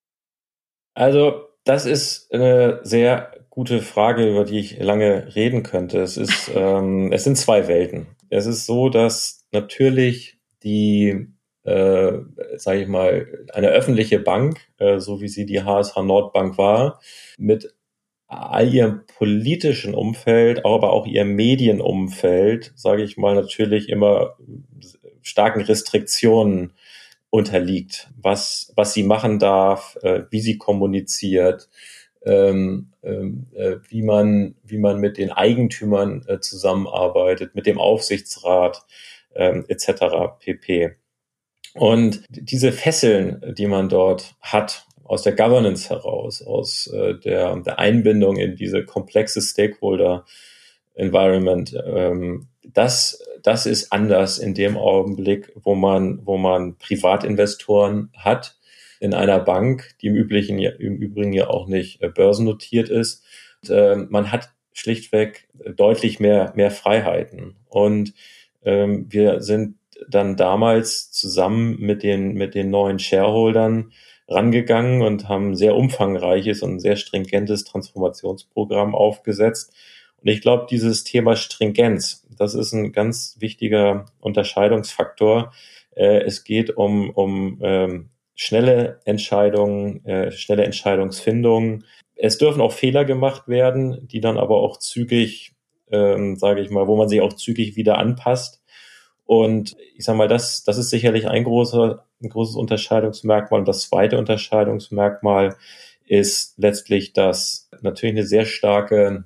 Also 0.95 1.45
das 1.65 1.85
ist 1.85 2.33
eine 2.33 2.81
sehr 2.83 3.31
gute 3.51 3.81
Frage, 3.81 4.29
über 4.29 4.45
die 4.45 4.59
ich 4.59 4.79
lange 4.79 5.35
reden 5.37 5.63
könnte. 5.63 6.01
Es 6.01 6.17
ist, 6.17 6.51
ähm, 6.55 7.13
es 7.13 7.25
sind 7.25 7.37
zwei 7.37 7.69
Welten. 7.69 8.07
Es 8.31 8.47
ist 8.47 8.67
so, 8.67 8.89
dass 8.89 9.47
natürlich 9.53 10.39
die, 10.63 11.29
äh, 11.65 12.13
sage 12.57 12.81
ich 12.81 12.89
mal, 12.89 13.47
eine 13.53 13.69
öffentliche 13.69 14.19
Bank, 14.19 14.61
äh, 14.79 14.99
so 14.99 15.21
wie 15.21 15.29
sie 15.29 15.45
die 15.45 15.63
HSH 15.63 16.03
Nordbank 16.03 16.57
war, 16.57 17.01
mit 17.37 17.75
all 18.29 18.73
ihrem 18.73 19.07
politischen 19.07 19.95
Umfeld, 19.95 20.65
aber 20.65 20.93
auch 20.93 21.07
ihrem 21.07 21.35
Medienumfeld, 21.35 22.73
sage 22.77 23.03
ich 23.03 23.17
mal, 23.17 23.35
natürlich 23.35 23.89
immer 23.89 24.37
starken 25.23 25.63
Restriktionen 25.63 26.73
unterliegt, 27.31 28.11
was, 28.17 28.73
was 28.77 28.95
sie 28.95 29.03
machen 29.03 29.39
darf, 29.39 29.97
äh, 30.03 30.25
wie 30.31 30.41
sie 30.41 30.59
kommuniziert, 30.59 31.69
ähm, 32.25 32.93
ähm, 33.03 33.47
äh, 33.55 33.77
wie, 33.89 34.03
man, 34.03 34.55
wie 34.65 34.79
man 34.79 34.99
mit 34.99 35.19
den 35.19 35.31
Eigentümern 35.31 36.25
äh, 36.27 36.41
zusammenarbeitet, 36.41 37.55
mit 37.55 37.67
dem 37.67 37.79
Aufsichtsrat 37.79 38.85
ähm, 39.35 39.65
etc. 39.69 40.39
pp. 40.41 40.97
Und 41.75 42.25
diese 42.31 42.73
Fesseln, 42.73 43.55
die 43.57 43.67
man 43.67 43.89
dort 43.89 44.35
hat, 44.41 44.88
aus 45.09 45.23
der 45.23 45.35
Governance 45.35 45.89
heraus, 45.89 46.43
aus 46.43 46.87
äh, 46.89 47.15
der, 47.15 47.57
der 47.57 47.79
Einbindung 47.79 48.37
in 48.37 48.57
diese 48.57 48.85
komplexe 48.85 49.41
Stakeholder 49.41 50.27
Environment, 50.95 51.75
ähm, 51.87 52.49
das, 52.63 53.25
das 53.43 53.65
ist 53.65 53.91
anders 53.91 54.39
in 54.39 54.53
dem 54.53 54.77
Augenblick, 54.77 55.53
wo 55.55 55.75
man, 55.75 56.27
wo 56.27 56.37
man 56.37 56.77
Privatinvestoren 56.77 58.11
hat 58.17 58.57
in 59.01 59.15
einer 59.15 59.41
Bank, 59.41 59.95
die 60.03 60.09
im, 60.09 60.15
üblichen, 60.15 60.59
im 60.59 60.97
Übrigen 60.97 61.33
ja 61.33 61.49
auch 61.49 61.69
nicht 61.69 62.03
äh, 62.03 62.09
börsennotiert 62.09 62.91
ist. 62.91 63.25
Und, 63.63 63.71
äh, 63.71 63.97
man 63.97 64.31
hat 64.31 64.51
schlichtweg 64.75 65.49
deutlich 65.75 66.21
mehr, 66.21 66.53
mehr 66.55 66.71
Freiheiten. 66.71 67.57
Und 67.69 68.13
ähm, 68.63 69.07
wir 69.09 69.41
sind 69.41 69.77
dann 70.07 70.37
damals 70.37 71.11
zusammen 71.11 71.77
mit 71.81 72.03
den, 72.03 72.35
mit 72.35 72.55
den 72.55 72.71
neuen 72.71 72.99
Shareholdern 72.99 73.93
rangegangen 74.29 75.03
und 75.03 75.29
haben 75.29 75.55
sehr 75.57 75.75
umfangreiches 75.75 76.63
und 76.63 76.81
sehr 76.81 76.97
stringentes 76.97 77.65
Transformationsprogramm 77.65 78.95
aufgesetzt. 78.95 79.75
Und 80.21 80.29
ich 80.29 80.43
glaube, 80.43 80.67
dieses 80.71 81.05
Thema 81.05 81.37
Stringenz, 81.37 82.27
das 82.37 82.55
ist 82.55 82.73
ein 82.73 82.93
ganz 82.93 83.37
wichtiger 83.39 84.07
Unterscheidungsfaktor. 84.21 85.53
Äh, 85.95 86.23
es 86.23 86.45
geht 86.45 86.77
um, 86.77 87.11
um 87.11 87.59
ähm, 87.63 88.11
schnelle 88.35 89.01
Entscheidungen, 89.05 90.05
äh, 90.05 90.31
schnelle 90.31 90.65
Entscheidungsfindung. 90.65 91.85
Es 92.15 92.37
dürfen 92.37 92.61
auch 92.61 92.73
Fehler 92.73 93.05
gemacht 93.05 93.49
werden, 93.49 94.07
die 94.09 94.21
dann 94.21 94.39
aber 94.39 94.59
auch 94.59 94.79
zügig, 94.79 95.55
ähm, 95.91 96.37
sage 96.37 96.61
ich 96.61 96.71
mal, 96.71 96.87
wo 96.87 96.97
man 96.97 97.09
sich 97.09 97.21
auch 97.21 97.33
zügig 97.33 97.77
wieder 97.77 97.99
anpasst. 97.99 98.63
Und 99.25 99.77
ich 99.97 100.05
sage 100.05 100.19
mal, 100.19 100.29
das, 100.29 100.65
das 100.65 100.79
ist 100.79 100.91
sicherlich 100.91 101.29
ein 101.29 101.45
großer 101.45 102.05
ein 102.23 102.29
großes 102.29 102.57
Unterscheidungsmerkmal. 102.57 103.61
Und 103.61 103.69
das 103.69 103.89
zweite 103.89 104.19
Unterscheidungsmerkmal 104.19 105.57
ist 106.07 106.55
letztlich, 106.59 107.13
dass 107.13 107.69
natürlich 107.83 108.17
eine 108.17 108.27
sehr 108.27 108.45
starke, 108.45 109.25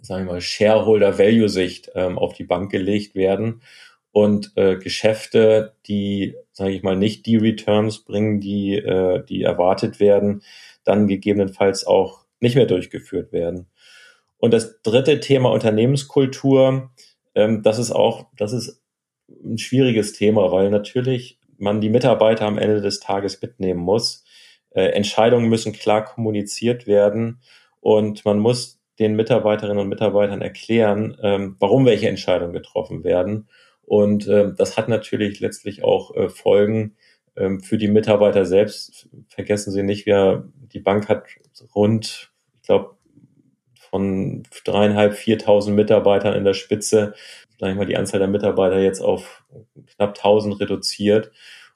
sagen 0.00 0.26
wir 0.26 0.32
mal, 0.32 0.40
Shareholder-Value-Sicht 0.40 1.92
ähm, 1.94 2.18
auf 2.18 2.34
die 2.34 2.44
Bank 2.44 2.70
gelegt 2.70 3.14
werden 3.14 3.62
und 4.10 4.52
äh, 4.56 4.76
Geschäfte, 4.76 5.74
die, 5.86 6.34
sage 6.52 6.72
ich 6.72 6.82
mal, 6.82 6.96
nicht 6.96 7.26
die 7.26 7.36
Returns 7.36 8.04
bringen, 8.04 8.40
die, 8.40 8.74
äh, 8.74 9.24
die 9.24 9.42
erwartet 9.42 10.00
werden, 10.00 10.42
dann 10.84 11.06
gegebenenfalls 11.06 11.86
auch 11.86 12.24
nicht 12.40 12.56
mehr 12.56 12.66
durchgeführt 12.66 13.32
werden. 13.32 13.68
Und 14.38 14.52
das 14.52 14.82
dritte 14.82 15.20
Thema 15.20 15.50
Unternehmenskultur, 15.50 16.90
ähm, 17.34 17.62
das 17.62 17.78
ist 17.78 17.92
auch, 17.92 18.26
das 18.36 18.52
ist 18.52 18.82
ein 19.28 19.58
schwieriges 19.58 20.12
Thema, 20.12 20.50
weil 20.52 20.70
natürlich 20.70 21.38
man 21.62 21.80
die 21.80 21.90
Mitarbeiter 21.90 22.46
am 22.46 22.58
Ende 22.58 22.80
des 22.80 23.00
Tages 23.00 23.40
mitnehmen 23.40 23.80
muss. 23.80 24.24
Äh, 24.70 24.88
Entscheidungen 24.88 25.48
müssen 25.48 25.72
klar 25.72 26.04
kommuniziert 26.04 26.86
werden 26.86 27.40
und 27.80 28.24
man 28.24 28.38
muss 28.38 28.80
den 28.98 29.14
Mitarbeiterinnen 29.16 29.78
und 29.78 29.88
Mitarbeitern 29.88 30.42
erklären, 30.42 31.16
ähm, 31.22 31.56
warum 31.60 31.86
welche 31.86 32.08
Entscheidungen 32.08 32.52
getroffen 32.52 33.04
werden. 33.04 33.48
Und 33.82 34.26
äh, 34.26 34.52
das 34.54 34.76
hat 34.76 34.88
natürlich 34.88 35.40
letztlich 35.40 35.84
auch 35.84 36.14
äh, 36.14 36.28
Folgen 36.28 36.96
äh, 37.36 37.58
für 37.60 37.78
die 37.78 37.88
Mitarbeiter 37.88 38.44
selbst. 38.44 39.08
Vergessen 39.28 39.72
Sie 39.72 39.82
nicht, 39.82 40.04
wir, 40.04 40.50
die 40.72 40.80
Bank 40.80 41.08
hat 41.08 41.26
rund, 41.74 42.32
ich 42.60 42.66
glaube, 42.66 42.96
von 43.92 44.42
dreieinhalb, 44.64 45.14
viertausend 45.14 45.76
Mitarbeitern 45.76 46.34
in 46.34 46.44
der 46.44 46.54
Spitze 46.54 47.14
sag 47.62 47.70
ich 47.70 47.76
mal, 47.76 47.86
die 47.86 47.96
Anzahl 47.96 48.18
der 48.18 48.28
Mitarbeiter 48.28 48.80
jetzt 48.80 49.00
auf 49.00 49.44
knapp 49.94 50.16
1000 50.16 50.58
reduziert. 50.58 51.30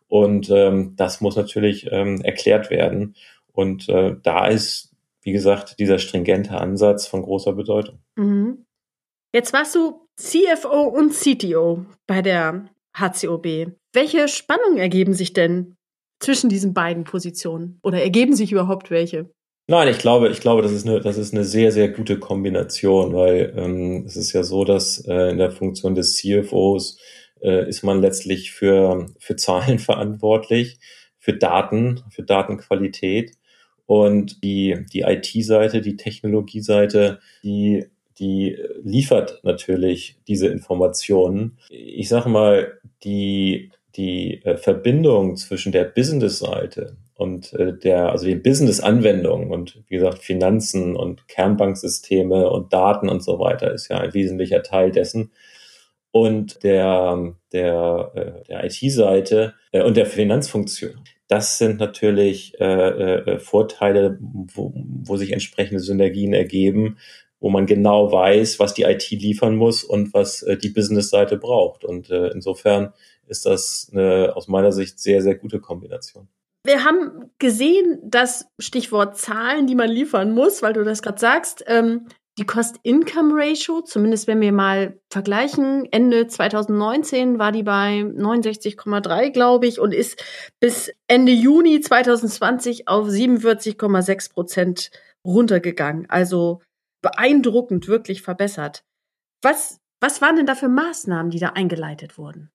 Und 0.09 0.51
ähm, 0.51 0.95
das 0.97 1.21
muss 1.21 1.37
natürlich 1.37 1.87
ähm, 1.93 2.23
erklärt 2.23 2.71
werden. 2.71 3.15
Und 3.53 3.89
äh, 3.89 4.17
da 4.21 4.49
ist, 4.49 4.93
wie 5.23 5.31
gesagt, 5.31 5.79
dieser 5.79 6.01
stringente 6.01 6.59
Ansatz 6.59 7.07
von 7.07 7.23
großer 7.23 7.53
Bedeutung. 7.53 8.01
Mhm. 8.17 8.67
Jetzt 9.33 9.53
warst 9.53 9.77
du 9.77 10.09
CFO 10.17 10.89
und 10.89 11.13
CTO 11.13 11.87
bei 12.09 12.21
der 12.21 12.69
HCOB. 12.99 13.73
Welche 13.93 14.27
Spannungen 14.27 14.79
ergeben 14.79 15.15
sich 15.15 15.35
denn 15.35 15.77
zwischen 16.19 16.51
diesen 16.51 16.75
beiden 16.75 17.05
Positionen? 17.05 17.79
Oder 17.85 18.03
ergeben 18.03 18.35
sich 18.35 18.51
überhaupt 18.51 18.91
welche? 18.91 19.31
Nein, 19.69 19.89
ich 19.89 19.99
glaube, 19.99 20.29
ich 20.29 20.41
glaube, 20.41 20.63
das 20.63 20.71
ist 20.71 20.87
eine, 20.87 21.01
das 21.01 21.19
ist 21.19 21.35
eine 21.35 21.43
sehr, 21.45 21.73
sehr 21.73 21.89
gute 21.89 22.21
Kombination, 22.21 23.13
weil 23.15 23.53
ähm, 23.57 24.05
es 24.07 24.17
ist 24.17 24.33
ja 24.33 24.45
so, 24.45 24.65
dass 24.65 25.05
äh, 25.09 25.31
in 25.31 25.39
der 25.39 25.51
Funktion 25.51 25.97
des 25.97 26.17
CFOs 26.17 26.99
äh, 27.43 27.69
ist 27.69 27.83
man 27.83 28.01
letztlich 28.01 28.53
für, 28.53 29.07
für 29.19 29.35
Zahlen 29.35 29.79
verantwortlich, 29.81 30.79
für 31.19 31.33
Daten, 31.33 32.05
für 32.11 32.23
Datenqualität. 32.23 33.33
Und 33.87 34.43
die, 34.45 34.85
die 34.93 35.01
IT-Seite, 35.01 35.81
die 35.81 35.97
Technologie-Seite, 35.97 37.21
die, 37.43 37.87
die 38.21 38.57
liefert 38.85 39.41
natürlich 39.43 40.17
diese 40.29 40.47
Informationen. 40.49 41.59
Ich 41.71 42.09
sage 42.09 42.29
mal, 42.29 42.79
die, 43.03 43.71
die 43.97 44.45
äh, 44.45 44.57
Verbindung 44.57 45.37
zwischen 45.37 45.73
der 45.73 45.85
Business-Seite 45.85 46.97
und 47.17 47.55
äh, 47.55 47.73
der, 47.77 48.11
also 48.11 48.27
die 48.27 48.35
Business-Anwendungen 48.35 49.51
und 49.51 49.83
wie 49.89 49.97
gesagt 49.97 50.19
Finanzen 50.19 50.95
und 50.95 51.27
Kernbanksysteme 51.29 52.51
und 52.51 52.73
Daten 52.73 53.09
und 53.09 53.25
so 53.25 53.39
weiter 53.39 53.73
ist 53.73 53.89
ja 53.89 53.99
ein 53.99 54.13
wesentlicher 54.13 54.63
Teil 54.63 54.93
dessen. 54.93 55.33
Und 56.11 56.63
der, 56.63 57.35
der, 57.53 58.13
äh, 58.15 58.47
der 58.49 58.65
IT-Seite 58.65 59.55
äh, 59.73 59.83
und 59.83 59.97
der 59.97 60.07
Finanzfunktion. 60.07 61.01
Das 61.29 61.59
sind 61.59 61.81
natürlich 61.81 62.59
äh, 62.61 62.65
äh, 62.65 63.39
Vorteile, 63.39 64.19
wo, 64.21 64.73
wo 64.75 65.17
sich 65.17 65.33
entsprechende 65.33 65.81
Synergien 65.81 66.35
ergeben, 66.35 66.99
wo 67.41 67.49
man 67.49 67.67
genau 67.67 68.13
weiß, 68.13 68.61
was 68.61 68.75
die 68.75 68.83
IT 68.83 69.11
liefern 69.11 69.57
muss 69.57 69.85
und 69.85 70.13
was 70.15 70.43
äh, 70.43 70.57
die 70.57 70.71
Business-Seite 70.71 71.37
braucht. 71.39 71.85
Und 71.85 72.11
äh, 72.11 72.29
insofern 72.29 72.93
ist 73.27 73.47
das 73.47 73.91
eine 73.93 74.37
aus 74.37 74.49
meiner 74.49 74.73
Sicht 74.73 75.01
sehr, 75.01 75.23
sehr 75.23 75.35
gute 75.35 75.61
Kombination. 75.61 76.29
Wir 76.67 76.85
haben 76.85 77.31
gesehen, 77.39 78.01
dass 78.03 78.47
Stichwort 78.59 79.17
Zahlen, 79.17 79.69
die 79.69 79.77
man 79.77 79.89
liefern 79.89 80.33
muss, 80.33 80.63
weil 80.63 80.73
du 80.73 80.83
das 80.83 81.01
gerade 81.01 81.21
sagst, 81.21 81.63
ähm, 81.69 82.09
die 82.39 82.45
Cost-Income-Ratio, 82.45 83.83
zumindest 83.83 84.27
wenn 84.27 84.41
wir 84.41 84.53
mal 84.53 85.01
vergleichen, 85.11 85.87
Ende 85.91 86.27
2019 86.27 87.39
war 87.39 87.53
die 87.53 87.63
bei 87.63 88.01
69,3, 88.01 89.31
glaube 89.31 89.67
ich, 89.67 89.81
und 89.81 89.95
ist 89.95 90.23
bis 90.61 90.93
Ende 91.07 91.33
Juni 91.33 91.81
2020 91.81 92.89
auf 92.89 93.07
47,6 93.07 94.33
Prozent 94.33 94.91
runtergegangen. 95.25 96.11
Also 96.11 96.61
beeindruckend, 97.01 97.87
wirklich 97.87 98.23
verbessert. 98.23 98.85
Was, 99.41 99.79
was 100.01 100.21
waren 100.21 100.37
denn 100.37 100.47
da 100.47 100.57
für 100.57 100.69
Maßnahmen, 100.69 101.31
die 101.31 101.39
da 101.39 101.51
eingeleitet 101.51 102.19
wurden? 102.19 102.51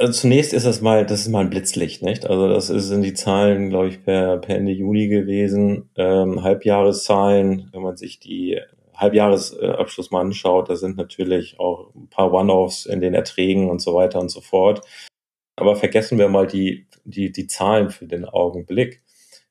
Also 0.00 0.14
zunächst 0.14 0.54
ist 0.54 0.64
das 0.64 0.80
mal, 0.80 1.04
das 1.04 1.20
ist 1.20 1.28
mal 1.28 1.40
ein 1.40 1.50
Blitzlicht, 1.50 2.02
nicht? 2.02 2.24
Also 2.24 2.48
das 2.48 2.68
sind 2.68 3.02
die 3.02 3.12
Zahlen, 3.12 3.68
glaube 3.68 3.88
ich, 3.88 4.02
per, 4.02 4.38
per 4.38 4.56
Ende 4.56 4.72
Juni 4.72 5.08
gewesen. 5.08 5.90
Ähm, 5.94 6.42
Halbjahreszahlen, 6.42 7.68
wenn 7.70 7.82
man 7.82 7.98
sich 7.98 8.18
die 8.18 8.58
Halbjahresabschluss 8.94 10.10
mal 10.10 10.22
anschaut, 10.22 10.70
da 10.70 10.76
sind 10.76 10.96
natürlich 10.96 11.60
auch 11.60 11.94
ein 11.94 12.08
paar 12.08 12.32
One-Offs 12.32 12.86
in 12.86 13.02
den 13.02 13.12
Erträgen 13.12 13.68
und 13.68 13.82
so 13.82 13.92
weiter 13.92 14.20
und 14.20 14.30
so 14.30 14.40
fort. 14.40 14.80
Aber 15.56 15.76
vergessen 15.76 16.16
wir 16.16 16.30
mal 16.30 16.46
die, 16.46 16.86
die, 17.04 17.30
die 17.30 17.46
Zahlen 17.46 17.90
für 17.90 18.06
den 18.06 18.24
Augenblick. 18.24 19.02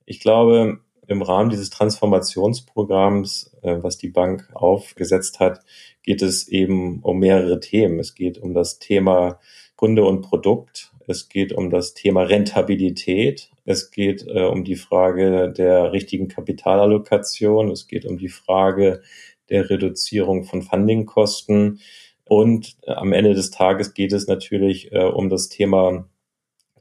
Ich 0.08 0.20
glaube, 0.20 0.80
im 1.06 1.22
Rahmen 1.22 1.52
dieses 1.52 1.70
Transformationsprogramms, 1.70 3.56
äh, 3.62 3.84
was 3.84 4.00
die 4.00 4.10
Bank 4.10 4.50
aufgesetzt 4.56 5.40
hat, 5.40 5.60
geht 6.02 6.24
es 6.24 6.48
eben 6.48 7.04
um 7.04 7.20
mehrere 7.20 7.60
Themen. 7.60 8.00
Es 8.00 8.16
geht 8.16 8.40
um 8.40 8.56
das 8.56 8.80
Thema 8.80 9.40
Kunde 9.80 10.04
und 10.04 10.24
Produkt. 10.24 10.92
Es 11.08 11.30
geht 11.30 11.54
um 11.54 11.70
das 11.70 11.94
Thema 11.94 12.24
Rentabilität. 12.24 13.50
Es 13.64 13.92
geht 13.92 14.28
äh, 14.28 14.42
um 14.42 14.66
die 14.66 14.76
Frage 14.76 15.54
der 15.54 15.94
richtigen 15.94 16.28
Kapitalallokation. 16.28 17.72
Es 17.72 17.88
geht 17.88 18.06
um 18.06 18.18
die 18.18 18.28
Frage 18.28 19.02
der 19.50 19.70
Reduzierung 19.70 20.44
von 20.44 20.64
Fundingkosten. 20.64 21.80
Und 22.26 22.76
äh, 22.82 22.92
am 22.92 23.14
Ende 23.14 23.34
des 23.34 23.52
Tages 23.52 23.94
geht 23.94 24.12
es 24.12 24.28
natürlich 24.28 24.92
äh, 24.92 25.06
um 25.06 25.30
das 25.30 25.48
Thema 25.48 26.10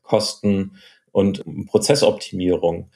Kosten 0.02 0.72
und 1.12 1.44
Prozessoptimierung. 1.66 2.90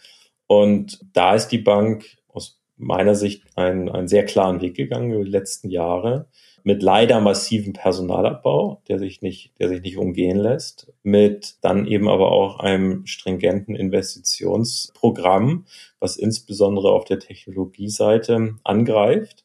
Und 0.49 0.99
da 1.13 1.37
ist 1.37 1.51
die 1.51 1.59
Bank 1.59 2.07
aus 2.27 2.61
meiner 2.77 3.15
Sicht 3.15 3.45
einen, 3.55 3.89
einen 3.89 4.09
sehr 4.09 4.25
klaren 4.25 4.61
Weg 4.61 4.75
gegangen 4.75 5.13
über 5.13 5.25
die 5.25 5.31
letzten 5.31 5.71
Jahre 5.71 6.27
mit 6.65 6.83
leider 6.83 7.21
massiven 7.21 7.73
Personalabbau, 7.73 8.81
der 8.89 8.99
sich 8.99 9.23
nicht, 9.23 9.53
der 9.59 9.69
sich 9.69 9.83
nicht 9.83 9.97
umgehen 9.97 10.39
lässt, 10.39 10.93
mit 11.03 11.57
dann 11.61 11.87
eben 11.87 12.09
aber 12.09 12.33
auch 12.33 12.61
einem 12.61 13.07
stringenten 13.07 13.75
Investitionsprogramm, 13.75 15.67
was 15.99 16.17
insbesondere 16.17 16.93
auf 16.93 17.05
der 17.05 17.19
Technologieseite 17.19 18.55
angreift 18.65 19.45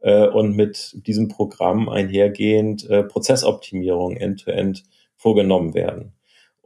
äh, 0.00 0.26
und 0.26 0.56
mit 0.56 1.06
diesem 1.06 1.28
Programm 1.28 1.88
einhergehend 1.88 2.88
äh, 2.88 3.02
Prozessoptimierung 3.02 4.16
end-to-end 4.16 4.78
-end 4.78 4.84
vorgenommen 5.16 5.74
werden. 5.74 6.12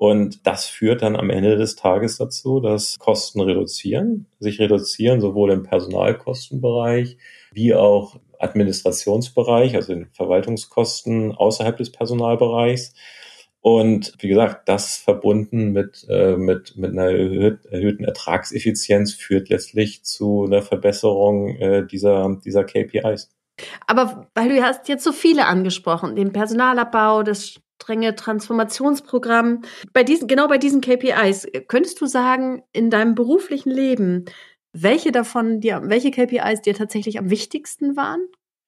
Und 0.01 0.47
das 0.47 0.65
führt 0.65 1.03
dann 1.03 1.15
am 1.15 1.29
Ende 1.29 1.59
des 1.59 1.77
Tages 1.77 2.17
dazu, 2.17 2.61
dass 2.61 2.99
Kosten 2.99 3.39
reduzieren, 3.43 4.25
sich 4.39 4.59
reduzieren, 4.59 5.21
sowohl 5.21 5.51
im 5.51 5.63
Personalkostenbereich 5.63 7.19
wie 7.53 7.75
auch 7.75 8.17
Administrationsbereich, 8.41 9.77
also 9.77 9.93
in 9.93 10.07
Verwaltungskosten 10.13 11.33
außerhalb 11.33 11.77
des 11.77 11.93
Personalbereichs. 11.93 12.95
Und 13.63 14.15
wie 14.19 14.29
gesagt, 14.29 14.69
das 14.69 14.97
verbunden 14.97 15.73
mit, 15.73 16.07
äh, 16.09 16.37
mit, 16.37 16.77
mit 16.77 16.93
einer 16.93 17.11
erhöht, 17.11 17.67
erhöhten 17.67 18.05
Ertragseffizienz 18.05 19.13
führt 19.13 19.51
letztlich 19.51 20.03
zu 20.03 20.45
einer 20.47 20.63
Verbesserung 20.63 21.57
äh, 21.57 21.87
dieser, 21.87 22.41
dieser 22.43 22.65
KPIs. 22.65 23.31
Aber 23.87 24.29
weil 24.35 24.49
du 24.49 24.63
hast 24.63 24.89
jetzt 24.89 25.05
so 25.05 25.13
viele 25.13 25.47
angesprochen, 25.47 26.17
den 26.17 26.33
Personalabbau, 26.33 27.23
das 27.23 27.61
strenge 27.81 28.15
Transformationsprogramm, 28.15 29.63
bei 29.93 30.05
diesen, 30.05 30.29
genau 30.29 30.49
bei 30.49 30.59
diesen 30.59 30.81
KPIs, 30.81 31.47
könntest 31.67 32.01
du 32.01 32.07
sagen, 32.07 32.63
in 32.73 32.91
deinem 32.91 33.15
beruflichen 33.15 33.71
Leben, 33.71 34.27
welche 34.73 35.13
davon 35.13 35.61
dir, 35.61 35.81
welche 35.85 36.11
KPIs 36.11 36.63
dir 36.63 36.75
tatsächlich 36.75 37.19
am 37.19 37.31
wichtigsten 37.31 37.97
waren? 37.97 38.21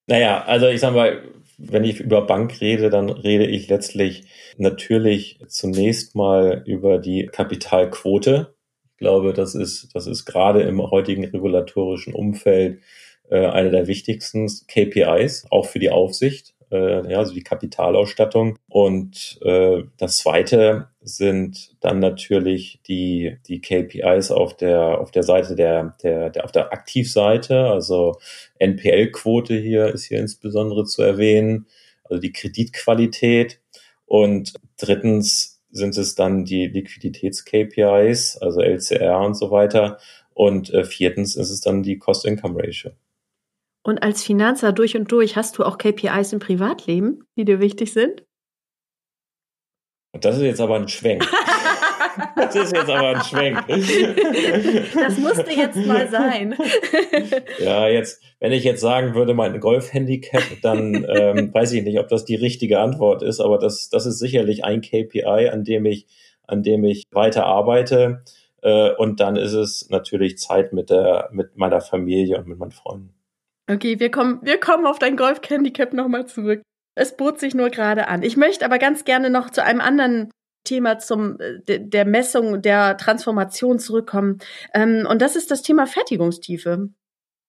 Naja, 0.06 0.42
also 0.44 0.66
ich 0.66 0.80
sag 0.80 0.94
mal, 0.94 1.22
wenn 1.58 1.84
ich 1.84 2.00
über 2.00 2.26
Bank 2.26 2.60
rede, 2.60 2.90
dann 2.90 3.08
rede 3.08 3.46
ich 3.46 3.68
letztlich 3.68 4.24
natürlich 4.58 5.38
zunächst 5.46 6.16
mal 6.16 6.62
über 6.66 6.98
die 6.98 7.26
Kapitalquote. 7.26 8.54
Ich 8.90 8.96
glaube, 8.98 9.32
das 9.32 9.54
ist, 9.54 9.94
das 9.94 10.06
ist 10.06 10.24
gerade 10.24 10.62
im 10.62 10.82
heutigen 10.82 11.24
regulatorischen 11.24 12.14
Umfeld 12.14 12.80
äh, 13.30 13.46
eine 13.46 13.70
der 13.70 13.86
wichtigsten 13.86 14.48
KPIs, 14.66 15.46
auch 15.50 15.66
für 15.66 15.78
die 15.78 15.90
Aufsicht 15.90 16.54
äh, 16.72 17.08
ja, 17.10 17.18
also 17.18 17.34
die 17.34 17.42
Kapitalausstattung. 17.42 18.58
Und 18.68 19.38
äh, 19.42 19.84
das 19.98 20.18
zweite 20.18 20.88
sind 21.02 21.76
dann 21.80 21.98
natürlich 21.98 22.80
die, 22.88 23.36
die 23.46 23.60
KPIs 23.60 24.30
auf 24.30 24.56
der, 24.56 25.00
auf 25.00 25.10
der 25.10 25.22
Seite 25.22 25.54
der, 25.54 25.96
der, 26.02 26.30
der 26.30 26.44
auf 26.44 26.52
der 26.52 26.72
Aktivseite, 26.72 27.66
also 27.66 28.18
NPL-Quote 28.58 29.54
hier 29.54 29.88
ist 29.88 30.04
hier 30.04 30.20
insbesondere 30.20 30.84
zu 30.84 31.02
erwähnen, 31.02 31.66
also 32.04 32.20
die 32.20 32.32
Kreditqualität. 32.32 33.60
Und 34.06 34.54
drittens 34.78 35.62
sind 35.70 35.96
es 35.96 36.14
dann 36.14 36.44
die 36.44 36.66
Liquiditäts-KPIs, 36.68 38.38
also 38.38 38.60
LCR 38.60 39.20
und 39.20 39.34
so 39.34 39.50
weiter. 39.50 39.98
Und 40.34 40.72
äh, 40.72 40.84
viertens 40.84 41.36
ist 41.36 41.50
es 41.50 41.60
dann 41.60 41.82
die 41.82 41.98
Cost-Income-Ratio. 41.98 42.92
Und 43.84 44.02
als 44.02 44.22
Finanzer 44.22 44.72
durch 44.72 44.96
und 44.96 45.10
durch 45.10 45.36
hast 45.36 45.58
du 45.58 45.64
auch 45.64 45.78
KPIs 45.78 46.32
im 46.32 46.38
Privatleben, 46.38 47.24
die 47.36 47.44
dir 47.44 47.60
wichtig 47.60 47.92
sind? 47.92 48.24
Das 50.20 50.36
ist 50.36 50.42
jetzt 50.42 50.60
aber 50.60 50.76
ein 50.76 50.88
Schwenk. 50.88 51.26
Das 52.36 52.54
ist 52.54 52.74
jetzt 52.74 52.90
aber 52.90 53.16
ein 53.16 53.22
Schwenk. 53.22 53.64
Das 54.94 55.16
musste 55.16 55.50
jetzt 55.50 55.76
mal 55.86 56.10
sein. 56.10 56.54
Ja, 57.58 57.88
jetzt, 57.88 58.22
wenn 58.38 58.52
ich 58.52 58.64
jetzt 58.64 58.82
sagen 58.82 59.14
würde, 59.14 59.32
mein 59.32 59.58
Golf-Handicap, 59.60 60.42
dann 60.60 61.06
ähm, 61.08 61.50
weiß 61.54 61.72
ich 61.72 61.82
nicht, 61.84 61.98
ob 61.98 62.08
das 62.08 62.26
die 62.26 62.34
richtige 62.34 62.80
Antwort 62.80 63.22
ist, 63.22 63.40
aber 63.40 63.58
das, 63.58 63.88
das 63.88 64.04
ist 64.04 64.18
sicherlich 64.18 64.62
ein 64.62 64.82
KPI, 64.82 65.48
an 65.50 65.64
dem 65.64 65.86
ich, 65.86 66.06
an 66.46 66.62
dem 66.62 66.84
ich 66.84 67.04
weiter 67.12 67.46
arbeite. 67.46 68.22
Äh, 68.60 68.90
und 68.92 69.20
dann 69.20 69.36
ist 69.36 69.54
es 69.54 69.88
natürlich 69.88 70.36
Zeit 70.36 70.74
mit 70.74 70.90
der, 70.90 71.30
mit 71.32 71.56
meiner 71.56 71.80
Familie 71.80 72.38
und 72.38 72.46
mit 72.46 72.58
meinen 72.58 72.72
Freunden. 72.72 73.14
Okay, 73.72 73.98
wir 73.98 74.10
kommen, 74.10 74.40
wir 74.42 74.58
kommen 74.58 74.86
auf 74.86 74.98
dein 74.98 75.16
Golf-Handicap 75.16 75.92
nochmal 75.92 76.26
zurück. 76.26 76.62
Es 76.94 77.16
bot 77.16 77.40
sich 77.40 77.54
nur 77.54 77.70
gerade 77.70 78.08
an. 78.08 78.22
Ich 78.22 78.36
möchte 78.36 78.64
aber 78.64 78.78
ganz 78.78 79.04
gerne 79.04 79.30
noch 79.30 79.50
zu 79.50 79.64
einem 79.64 79.80
anderen 79.80 80.30
Thema 80.64 80.98
zum 80.98 81.38
äh, 81.40 81.80
der 81.80 82.04
Messung 82.04 82.62
der 82.62 82.96
Transformation 82.96 83.78
zurückkommen. 83.78 84.38
Ähm, 84.74 85.06
und 85.08 85.22
das 85.22 85.36
ist 85.36 85.50
das 85.50 85.62
Thema 85.62 85.86
Fertigungstiefe. 85.86 86.90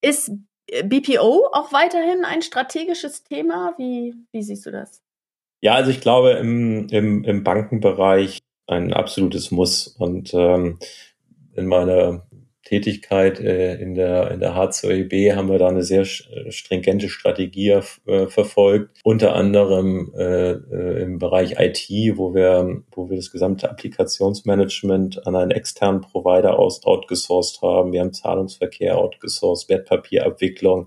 Ist 0.01 0.31
äh, 0.67 0.83
BPO 0.83 1.49
auch 1.51 1.73
weiterhin 1.73 2.25
ein 2.25 2.41
strategisches 2.41 3.23
Thema? 3.23 3.73
Wie, 3.77 4.15
wie 4.31 4.43
siehst 4.43 4.65
du 4.65 4.71
das? 4.71 5.01
Ja, 5.61 5.75
also 5.75 5.91
ich 5.91 6.01
glaube 6.01 6.31
im, 6.31 6.87
im, 6.89 7.23
im 7.23 7.43
Bankenbereich 7.43 8.39
ein 8.67 8.93
absolutes 8.93 9.51
Muss. 9.51 9.87
Und 9.87 10.33
ähm, 10.33 10.79
in 11.53 11.67
meiner 11.67 12.25
Tätigkeit 12.73 13.39
äh, 13.39 13.75
in 13.75 13.93
der, 13.93 14.31
in 14.31 14.39
der 14.39 14.55
H2EB 14.55 15.35
haben 15.35 15.49
wir 15.49 15.59
da 15.59 15.67
eine 15.67 15.83
sehr 15.83 16.05
stringente 16.05 17.07
Strategie 17.07 17.79
äh, 18.07 18.27
verfolgt, 18.27 18.99
unter 19.03 19.35
anderem 19.35 20.11
äh, 20.17 20.53
äh 20.53 21.03
im 21.03 21.19
Bereich 21.19 21.59
IT, 21.59 22.17
wo 22.17 22.33
wir, 22.33 22.81
wo 22.91 23.09
wir 23.09 23.17
das 23.17 23.31
gesamte 23.31 23.69
Applikationsmanagement 23.69 25.27
an 25.27 25.35
einen 25.35 25.51
externen 25.51 26.01
Provider 26.01 26.57
aus 26.57 26.83
outgesourced 26.83 27.61
haben. 27.61 27.91
Wir 27.91 28.01
haben 28.01 28.13
Zahlungsverkehr 28.13 28.97
outgesourced, 28.97 29.69
Wertpapierabwicklung 29.69 30.85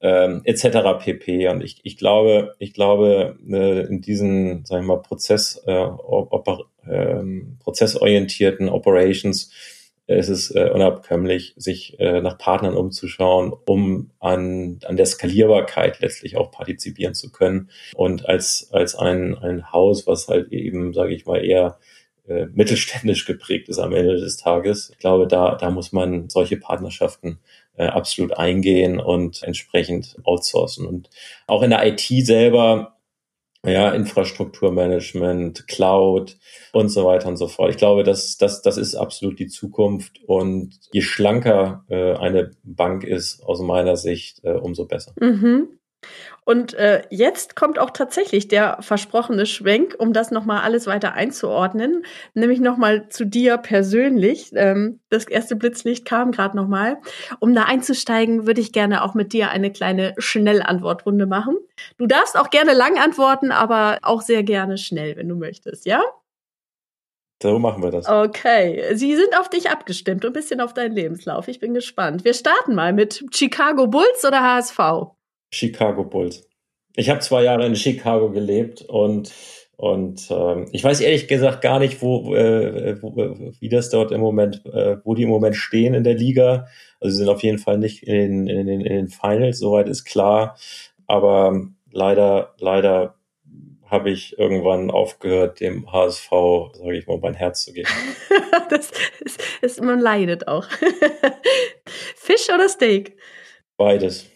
ähm, 0.00 0.40
etc. 0.44 1.04
pp. 1.04 1.48
Und 1.48 1.62
ich, 1.62 1.80
ich 1.82 1.98
glaube, 1.98 2.54
ich 2.58 2.72
glaube, 2.72 3.36
äh, 3.50 3.86
in 3.86 4.00
diesen, 4.00 4.64
sagen 4.64 4.86
wir 4.86 4.96
mal, 4.96 5.02
Prozess, 5.02 5.62
äh, 5.66 5.72
oper, 5.72 6.60
äh, 6.86 7.22
prozessorientierten 7.62 8.70
Operations 8.70 9.50
es 10.06 10.28
ist 10.28 10.52
äh, 10.52 10.70
unabkömmlich, 10.70 11.54
sich 11.56 11.98
äh, 11.98 12.20
nach 12.20 12.38
Partnern 12.38 12.76
umzuschauen, 12.76 13.52
um 13.66 14.10
an, 14.20 14.78
an 14.84 14.96
der 14.96 15.06
Skalierbarkeit 15.06 16.00
letztlich 16.00 16.36
auch 16.36 16.50
partizipieren 16.50 17.14
zu 17.14 17.32
können. 17.32 17.70
Und 17.94 18.28
als, 18.28 18.68
als 18.72 18.94
ein, 18.94 19.36
ein 19.36 19.72
Haus, 19.72 20.06
was 20.06 20.28
halt 20.28 20.52
eben, 20.52 20.92
sage 20.92 21.14
ich 21.14 21.26
mal, 21.26 21.44
eher 21.44 21.78
äh, 22.28 22.46
mittelständisch 22.54 23.24
geprägt 23.24 23.68
ist 23.68 23.78
am 23.78 23.92
Ende 23.92 24.16
des 24.16 24.36
Tages, 24.36 24.90
ich 24.90 24.98
glaube, 24.98 25.26
da, 25.26 25.56
da 25.56 25.70
muss 25.70 25.92
man 25.92 26.28
solche 26.28 26.56
Partnerschaften 26.56 27.40
äh, 27.76 27.86
absolut 27.86 28.36
eingehen 28.38 29.00
und 29.00 29.42
entsprechend 29.42 30.16
outsourcen. 30.24 30.86
Und 30.86 31.10
auch 31.46 31.62
in 31.62 31.70
der 31.70 31.86
IT 31.86 32.00
selber 32.00 32.95
ja, 33.66 33.90
Infrastrukturmanagement, 33.90 35.66
Cloud 35.66 36.38
und 36.72 36.88
so 36.88 37.04
weiter 37.04 37.28
und 37.28 37.36
so 37.36 37.48
fort. 37.48 37.70
Ich 37.70 37.76
glaube, 37.76 38.04
das, 38.04 38.36
das, 38.38 38.62
das 38.62 38.76
ist 38.76 38.94
absolut 38.94 39.38
die 39.38 39.48
Zukunft 39.48 40.20
und 40.26 40.78
je 40.92 41.02
schlanker 41.02 41.84
äh, 41.88 42.14
eine 42.14 42.52
Bank 42.62 43.04
ist, 43.04 43.42
aus 43.42 43.60
meiner 43.60 43.96
Sicht, 43.96 44.44
äh, 44.44 44.52
umso 44.52 44.86
besser. 44.86 45.12
Mhm. 45.20 45.68
Und 46.46 46.74
äh, 46.74 47.02
jetzt 47.10 47.56
kommt 47.56 47.80
auch 47.80 47.90
tatsächlich 47.90 48.46
der 48.46 48.78
versprochene 48.80 49.46
Schwenk, 49.46 49.96
um 49.98 50.12
das 50.12 50.30
nochmal 50.30 50.62
alles 50.62 50.86
weiter 50.86 51.14
einzuordnen, 51.14 52.06
nämlich 52.34 52.60
nochmal 52.60 53.08
zu 53.08 53.26
dir 53.26 53.58
persönlich. 53.58 54.52
Ähm, 54.54 55.00
das 55.08 55.26
erste 55.26 55.56
Blitzlicht 55.56 56.04
kam 56.04 56.30
gerade 56.30 56.56
nochmal. 56.56 56.98
Um 57.40 57.52
da 57.52 57.64
einzusteigen, 57.64 58.46
würde 58.46 58.60
ich 58.60 58.72
gerne 58.72 59.02
auch 59.02 59.14
mit 59.14 59.32
dir 59.32 59.50
eine 59.50 59.72
kleine 59.72 60.14
Schnellantwortrunde 60.18 61.26
machen. 61.26 61.56
Du 61.98 62.06
darfst 62.06 62.38
auch 62.38 62.50
gerne 62.50 62.74
lang 62.74 62.96
antworten, 62.96 63.50
aber 63.50 63.98
auch 64.02 64.22
sehr 64.22 64.44
gerne 64.44 64.78
schnell, 64.78 65.16
wenn 65.16 65.28
du 65.28 65.34
möchtest, 65.34 65.84
ja? 65.84 66.00
So 67.42 67.58
machen 67.58 67.82
wir 67.82 67.90
das. 67.90 68.08
Okay, 68.08 68.94
sie 68.94 69.16
sind 69.16 69.36
auf 69.36 69.50
dich 69.50 69.68
abgestimmt 69.68 70.24
und 70.24 70.30
ein 70.30 70.32
bisschen 70.32 70.60
auf 70.60 70.74
deinen 70.74 70.94
Lebenslauf. 70.94 71.48
Ich 71.48 71.58
bin 71.58 71.74
gespannt. 71.74 72.24
Wir 72.24 72.34
starten 72.34 72.76
mal 72.76 72.92
mit 72.92 73.24
Chicago 73.32 73.88
Bulls 73.88 74.24
oder 74.24 74.42
HSV? 74.44 75.16
Chicago 75.50 76.04
Bulls. 76.04 76.48
Ich 76.94 77.10
habe 77.10 77.20
zwei 77.20 77.44
Jahre 77.44 77.66
in 77.66 77.76
Chicago 77.76 78.30
gelebt 78.30 78.82
und 78.82 79.32
und 79.76 80.28
ähm, 80.30 80.68
ich 80.72 80.82
weiß 80.82 81.02
ehrlich 81.02 81.28
gesagt 81.28 81.60
gar 81.60 81.78
nicht, 81.78 82.00
wo, 82.00 82.34
äh, 82.34 82.96
wo 83.02 83.14
wie 83.60 83.68
das 83.68 83.90
dort 83.90 84.10
im 84.10 84.22
Moment, 84.22 84.64
äh, 84.64 84.96
wo 85.04 85.14
die 85.14 85.24
im 85.24 85.28
Moment 85.28 85.54
stehen 85.54 85.92
in 85.92 86.02
der 86.02 86.14
Liga. 86.14 86.66
Also 86.98 87.12
sie 87.12 87.18
sind 87.18 87.28
auf 87.28 87.42
jeden 87.42 87.58
Fall 87.58 87.76
nicht 87.76 88.02
in, 88.02 88.46
in, 88.46 88.68
in, 88.68 88.80
in 88.80 88.92
den 88.94 89.08
Finals, 89.08 89.58
soweit 89.58 89.86
ist 89.88 90.04
klar. 90.06 90.56
Aber 91.06 91.68
leider, 91.92 92.54
leider 92.58 93.16
habe 93.84 94.10
ich 94.10 94.38
irgendwann 94.38 94.90
aufgehört, 94.90 95.60
dem 95.60 95.92
HSV, 95.92 96.30
sage 96.72 96.96
ich 96.96 97.06
mal, 97.06 97.18
mein 97.18 97.34
Herz 97.34 97.64
zu 97.64 97.74
geben. 97.74 97.88
das 98.70 98.90
ist, 99.20 99.40
ist, 99.60 99.82
man 99.82 100.00
leidet 100.00 100.48
auch. 100.48 100.66
Fisch 102.16 102.48
oder 102.52 102.68
Steak? 102.68 103.16
Beides. 103.76 104.26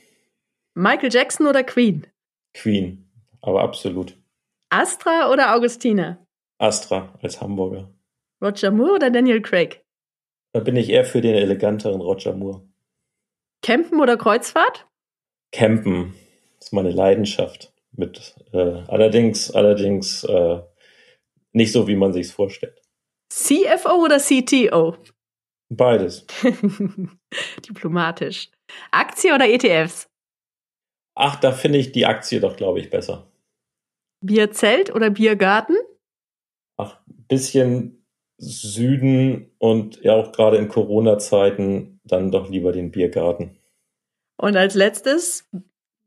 Michael 0.75 1.11
Jackson 1.13 1.47
oder 1.47 1.65
Queen? 1.65 2.07
Queen, 2.55 3.11
aber 3.43 3.63
absolut. 3.63 4.17
Astra 4.71 5.31
oder 5.31 5.55
Augustina? 5.55 6.25
Astra 6.59 7.19
als 7.23 7.41
Hamburger. 7.41 7.93
Roger 8.43 8.71
Moore 8.71 8.95
oder 8.95 9.11
Daniel 9.11 9.43
Craig? 9.43 9.85
Da 10.53 10.61
bin 10.61 10.77
ich 10.77 10.89
eher 10.89 11.05
für 11.05 11.21
den 11.21 11.35
eleganteren 11.35 12.01
Roger 12.01 12.35
Moore. 12.35 12.63
Campen 13.63 14.01
oder 14.01 14.17
Kreuzfahrt? 14.17 14.87
Campen 15.53 16.15
ist 16.61 16.73
meine 16.73 16.91
Leidenschaft. 16.91 17.73
Mit 17.93 18.37
äh, 18.53 18.83
allerdings, 18.87 19.51
allerdings 19.51 20.25
äh, 20.25 20.61
nicht 21.53 21.73
so, 21.73 21.89
wie 21.89 21.97
man 21.97 22.13
sich 22.13 22.29
vorstellt. 22.29 22.81
CFO 23.31 24.05
oder 24.05 24.19
CTO? 24.19 24.97
Beides. 25.69 26.27
Diplomatisch. 27.69 28.51
Aktie 28.91 29.35
oder 29.35 29.49
ETFs? 29.49 30.10
Ach, 31.15 31.37
da 31.37 31.53
finde 31.53 31.79
ich 31.79 31.93
die 31.93 32.07
Aktie 32.07 32.41
doch, 32.41 32.57
glaube 32.57 32.81
ich, 32.81 32.91
besser. 32.91 33.31
Bierzelt 34.25 34.95
oder 34.95 35.11
Biergarten? 35.11 35.77
Ach, 36.77 37.01
bisschen 37.29 38.05
Süden 38.39 39.51
und 39.59 40.03
ja 40.03 40.15
auch 40.15 40.33
gerade 40.33 40.57
in 40.57 40.69
Corona-Zeiten 40.69 42.01
dann 42.05 42.31
doch 42.31 42.49
lieber 42.49 42.73
den 42.73 42.91
Biergarten. 42.91 43.59
Und 44.39 44.57
als 44.57 44.75
letztes, 44.75 45.49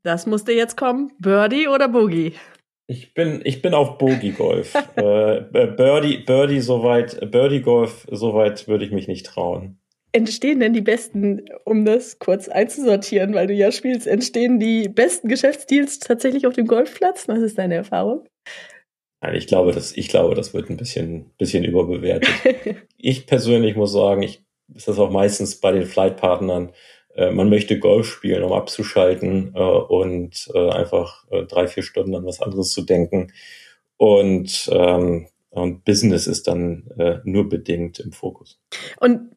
das 0.04 0.26
musste 0.26 0.52
jetzt 0.52 0.76
kommen, 0.76 1.12
Birdie 1.20 1.68
oder 1.68 1.88
Boogie? 1.88 2.34
Ich 2.88 3.14
bin, 3.14 3.42
ich 3.46 3.62
bin 3.62 3.74
auf 3.74 3.98
Boogie 3.98 4.32
Golf. 4.32 4.74
äh, 4.96 5.42
Birdie, 5.42 6.18
Birdie 6.18 6.60
soweit, 6.60 7.32
Birdie 7.32 7.62
Golf, 7.62 8.08
soweit 8.12 8.68
würde 8.68 8.86
ich 8.86 8.92
mich 8.92 9.08
nicht 9.08 9.26
trauen. 9.26 9.80
Entstehen 10.16 10.60
denn 10.60 10.74
die 10.74 10.82
besten, 10.82 11.44
um 11.66 11.86
das 11.86 12.20
kurz 12.20 12.48
einzusortieren, 12.48 13.34
weil 13.34 13.48
du 13.48 13.54
ja 13.54 13.72
spielst, 13.72 14.06
entstehen 14.06 14.60
die 14.60 14.88
besten 14.88 15.28
Geschäftsdeals 15.28 15.98
tatsächlich 16.00 16.46
auf 16.46 16.54
dem 16.54 16.68
Golfplatz? 16.68 17.28
Was 17.28 17.40
ist 17.40 17.58
deine 17.58 17.76
Erfahrung? 17.76 18.24
Nein, 19.22 19.34
ich 19.34 19.48
glaube, 19.48 19.72
das, 19.72 19.98
ich 19.98 20.10
glaube, 20.10 20.36
das 20.36 20.54
wird 20.54 20.70
ein 20.70 20.78
bisschen, 20.78 21.32
bisschen 21.40 21.64
überbewertet. 21.64 22.30
ich 22.98 23.26
persönlich 23.26 23.76
muss 23.76 23.92
sagen, 23.92 24.22
ich, 24.22 24.44
ist 24.76 24.88
das 24.88 25.00
auch 25.00 25.10
meistens 25.10 25.60
bei 25.60 25.72
den 25.72 25.86
Flightpartnern, 25.86 26.74
äh, 27.16 27.32
man 27.32 27.50
möchte 27.50 27.80
Golf 27.80 28.08
spielen, 28.08 28.44
um 28.44 28.54
abzuschalten 28.54 29.54
äh, 29.56 29.60
und 29.60 30.48
äh, 30.54 30.70
einfach 30.70 31.26
äh, 31.32 31.44
drei, 31.44 31.68
vier 31.68 31.84
Stunden 31.84 32.16
an 32.16 32.26
was 32.26 32.42
anderes 32.42 32.72
zu 32.72 32.84
denken. 32.84 33.32
Und, 33.98 34.70
ähm, 34.72 35.28
und 35.50 35.86
Business 35.86 36.28
ist 36.28 36.48
dann 36.48 36.88
äh, 36.98 37.20
nur 37.24 37.48
bedingt 37.50 38.00
im 38.00 38.12
Fokus. 38.12 38.60
Und 39.00 39.33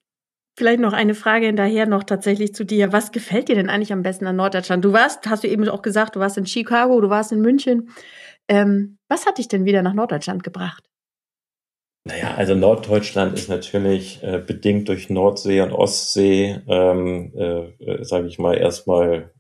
Vielleicht 0.59 0.81
noch 0.81 0.95
eine 0.95 1.15
Frage 1.15 1.47
hinterher 1.47 1.87
noch 1.87 2.03
tatsächlich 2.03 2.55
zu 2.55 2.65
dir. 2.65 2.91
Was 2.91 3.13
gefällt 3.13 3.49
dir 3.49 3.57
denn 3.57 3.69
eigentlich 3.69 3.93
am 3.93 4.03
besten 4.03 4.27
an 4.27 4.37
Norddeutschland? 4.37 4.83
Du 4.83 4.93
warst, 4.95 5.29
hast 5.29 5.45
du 5.45 5.49
eben 5.49 5.69
auch 5.69 5.83
gesagt, 5.83 6.17
du 6.17 6.21
warst 6.21 6.39
in 6.39 6.47
Chicago, 6.47 6.99
du 7.01 7.11
warst 7.11 7.31
in 7.31 7.43
München. 7.43 7.91
Ähm, 8.49 8.97
was 9.09 9.27
hat 9.27 9.37
dich 9.37 9.49
denn 9.49 9.67
wieder 9.67 9.83
nach 9.83 9.93
Norddeutschland 9.93 10.43
gebracht? 10.43 10.85
Naja, 12.05 12.35
also 12.37 12.55
Norddeutschland 12.55 13.35
ist 13.35 13.51
natürlich 13.51 14.23
äh, 14.23 14.39
bedingt 14.39 14.89
durch 14.89 15.11
Nordsee 15.11 15.61
und 15.61 15.73
Ostsee, 15.73 16.61
ähm, 16.69 17.33
äh, 17.37 17.85
äh 17.85 18.05
sage 18.05 18.27
ich 18.29 18.39
mal, 18.39 18.57
erstmal 18.57 19.33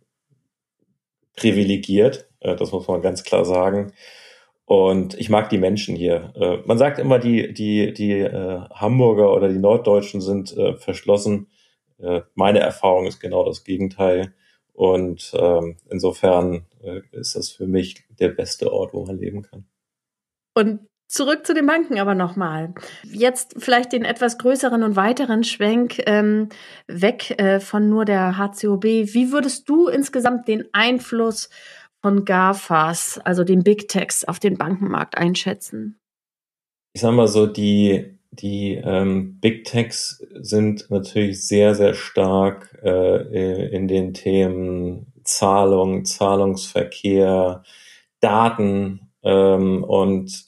privilegiert. 1.35 2.29
Äh, 2.41 2.57
das 2.57 2.73
muss 2.73 2.89
man 2.89 3.01
ganz 3.01 3.23
klar 3.23 3.47
sagen. 3.47 3.93
Und 4.67 5.15
ich 5.15 5.31
mag 5.31 5.49
die 5.49 5.59
Menschen 5.59 5.95
hier. 5.95 6.33
Äh, 6.35 6.59
man 6.67 6.77
sagt 6.77 6.99
immer, 6.99 7.21
die, 7.21 7.55
die, 7.55 7.95
die 7.95 8.19
äh, 8.19 8.61
Hamburger 8.71 9.33
oder 9.33 9.49
die 9.49 9.59
Norddeutschen 9.59 10.21
sind 10.21 10.57
äh, 10.57 10.75
verschlossen. 10.75 11.47
Äh, 11.99 12.23
meine 12.35 12.59
Erfahrung 12.59 13.07
ist 13.07 13.21
genau 13.21 13.45
das 13.45 13.63
Gegenteil. 13.63 14.35
Und 14.73 15.33
ähm, 15.39 15.77
insofern 15.89 16.67
äh, 16.83 17.01
ist 17.13 17.37
das 17.37 17.51
für 17.51 17.67
mich 17.69 18.05
der 18.19 18.29
beste 18.29 18.73
Ort, 18.73 18.93
wo 18.93 19.07
man 19.07 19.19
leben 19.19 19.43
kann. 19.43 19.65
Und 20.53 20.81
Zurück 21.09 21.47
zu 21.47 21.55
den 21.55 21.67
Banken 21.67 22.01
aber 22.01 22.17
nochmal. 22.17 22.75
Jetzt 23.05 23.55
vielleicht 23.59 23.93
den 23.93 24.05
etwas 24.05 24.39
größeren 24.39 24.83
und 24.83 24.97
weiteren 24.97 25.45
Schwenk 25.45 26.03
ähm, 26.05 26.49
weg 26.89 27.39
äh, 27.39 27.61
von 27.61 27.89
nur 27.89 28.05
der 28.05 28.37
HCOB. 28.37 28.83
Wie 28.85 29.31
würdest 29.31 29.69
du 29.69 29.87
insgesamt 29.87 30.49
den 30.49 30.65
Einfluss 30.73 31.49
von 32.03 32.25
GAFAs, 32.25 33.19
also 33.25 33.45
den 33.45 33.63
Big 33.63 33.89
Techs, 33.89 34.25
auf 34.25 34.39
den 34.39 34.57
Bankenmarkt 34.57 35.17
einschätzen? 35.17 35.99
Ich 36.93 37.03
sag 37.03 37.13
mal 37.15 37.29
so, 37.29 37.47
die, 37.47 38.19
die 38.31 38.75
ähm, 38.75 39.39
Big 39.41 39.65
Techs 39.65 40.25
sind 40.35 40.91
natürlich 40.91 41.47
sehr, 41.47 41.75
sehr 41.75 41.95
stark 41.95 42.79
äh, 42.83 43.69
in 43.75 43.89
den 43.89 44.15
Themen 44.15 45.13
Zahlung, 45.25 46.05
Zahlungsverkehr, 46.05 47.63
Daten 48.21 49.11
ähm, 49.23 49.85
und 49.85 50.47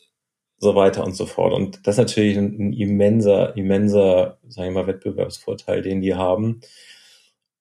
so 0.59 0.75
weiter 0.75 1.05
und 1.05 1.15
so 1.15 1.27
fort. 1.27 1.53
Und 1.53 1.87
das 1.87 1.95
ist 1.95 1.99
natürlich 1.99 2.37
ein, 2.37 2.57
ein 2.59 2.73
immenser, 2.73 3.57
immenser, 3.57 4.39
sagen 4.49 4.75
wir 4.75 4.83
mal, 4.83 4.87
Wettbewerbsvorteil, 4.87 5.83
den 5.83 6.01
die 6.01 6.15
haben. 6.15 6.61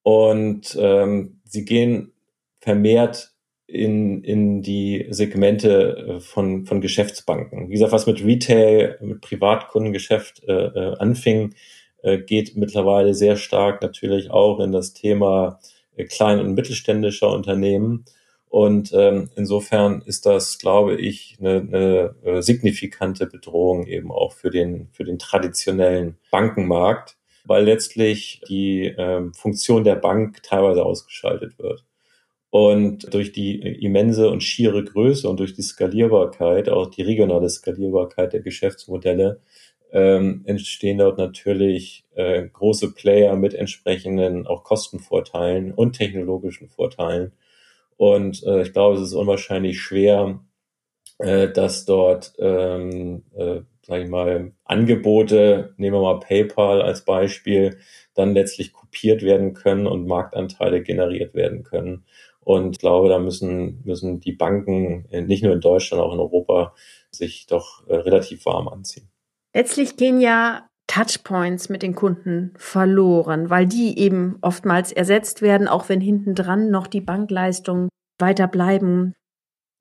Und 0.04 0.78
ähm, 0.80 1.42
sie 1.44 1.66
gehen 1.66 2.14
vermehrt 2.60 3.34
in, 3.68 4.24
in 4.24 4.62
die 4.62 5.08
Segmente 5.10 5.98
äh, 5.98 6.20
von, 6.20 6.66
von 6.66 6.82
Geschäftsbanken. 6.82 7.68
Wie 7.68 7.74
gesagt, 7.74 7.92
was 7.92 8.08
mit 8.08 8.24
Retail, 8.24 8.98
mit 9.02 9.22
Privatkundengeschäft 9.22 10.44
äh, 10.48 10.54
äh, 10.54 10.98
anfing, 10.98 11.54
äh, 12.02 12.20
geht 12.20 12.56
mittlerweile 12.56 13.14
sehr 13.14 13.36
stark 13.36 13.82
natürlich 13.82 14.32
auch 14.32 14.60
in 14.62 14.72
das 14.72 14.94
Thema 14.94 15.60
äh, 15.96 16.06
klein- 16.06 16.40
und 16.40 16.54
mittelständischer 16.54 17.30
Unternehmen. 17.30 18.06
Und 18.50 18.94
ähm, 18.94 19.30
insofern 19.36 20.02
ist 20.06 20.26
das, 20.26 20.58
glaube 20.58 20.96
ich, 20.96 21.36
eine, 21.40 21.58
eine 21.58 22.16
äh, 22.24 22.42
signifikante 22.42 23.28
Bedrohung 23.28 23.86
eben 23.86 24.10
auch 24.10 24.32
für 24.32 24.50
den, 24.50 24.88
für 24.94 25.04
den 25.04 25.20
traditionellen 25.20 26.18
Bankenmarkt, 26.32 27.18
weil 27.44 27.66
letztlich 27.66 28.42
die 28.48 28.86
ähm, 28.98 29.34
Funktion 29.34 29.84
der 29.84 29.96
Bank 29.96 30.42
teilweise 30.44 30.86
ausgeschaltet 30.86 31.60
wird. 31.60 31.84
Und 32.50 33.14
durch 33.14 33.34
die 33.34 33.60
immense 33.60 34.30
und 34.30 34.42
schiere 34.42 34.84
Größe 34.84 35.30
und 35.30 35.40
durch 35.40 35.54
die 35.54 35.62
Skalierbarkeit, 35.62 36.70
auch 36.70 36.88
die 36.90 37.02
regionale 37.02 37.50
Skalierbarkeit 37.50 38.34
der 38.34 38.42
Geschäftsmodelle, 38.42 39.42
ähm, 39.92 40.44
entstehen 40.46 40.98
dort 40.98 41.18
natürlich 41.18 42.06
äh, 42.16 42.48
große 42.48 42.94
Player 42.94 43.36
mit 43.36 43.54
entsprechenden 43.54 44.48
auch 44.48 44.64
Kostenvorteilen 44.64 45.74
und 45.74 45.94
technologischen 45.94 46.68
Vorteilen 46.70 47.34
und 47.98 48.44
äh, 48.44 48.62
ich 48.62 48.74
glaube, 48.74 48.96
es 48.96 49.02
ist 49.02 49.14
unwahrscheinlich 49.14 49.82
schwer, 49.82 50.40
äh, 51.20 51.50
dass 51.50 51.86
dort, 51.86 52.34
ähm, 52.40 53.24
äh, 53.36 53.62
sage 53.84 54.04
ich 54.04 54.10
mal, 54.10 54.54
Angebote, 54.66 55.74
nehmen 55.78 55.96
wir 55.98 56.02
mal 56.02 56.20
PayPal 56.20 56.82
als 56.82 57.06
Beispiel, 57.06 57.80
dann 58.14 58.34
letztlich 58.34 58.74
kopiert 58.74 59.24
werden 59.24 59.54
können 59.54 59.88
und 59.88 60.08
Marktanteile 60.08 60.82
generiert 60.84 61.34
werden 61.34 61.64
können. 61.64 62.06
Und 62.48 62.72
ich 62.72 62.80
glaube, 62.80 63.10
da 63.10 63.20
müssen, 63.20 63.82
müssen 63.84 64.22
die 64.22 64.32
Banken 64.32 65.06
nicht 65.12 65.44
nur 65.44 65.52
in 65.52 65.60
Deutschland, 65.60 66.02
auch 66.02 66.14
in 66.14 66.20
Europa 66.22 66.74
sich 67.12 67.46
doch 67.46 67.86
äh, 67.90 67.96
relativ 67.96 68.46
warm 68.46 68.70
anziehen. 68.70 69.10
Letztlich 69.54 69.98
gehen 69.98 70.22
ja 70.22 70.70
Touchpoints 70.88 71.68
mit 71.68 71.84
den 71.84 71.94
Kunden 71.94 72.54
verloren, 72.56 73.50
weil 73.50 73.66
die 73.66 74.00
eben 74.00 74.38
oftmals 74.42 74.94
ersetzt 74.94 75.42
werden, 75.42 75.68
auch 75.68 75.90
wenn 75.90 76.00
hinten 76.00 76.36
dran 76.36 76.70
noch 76.70 76.88
die 76.88 77.02
Bankleistungen 77.02 77.90
weiter 78.18 78.48
bleiben. 78.48 79.14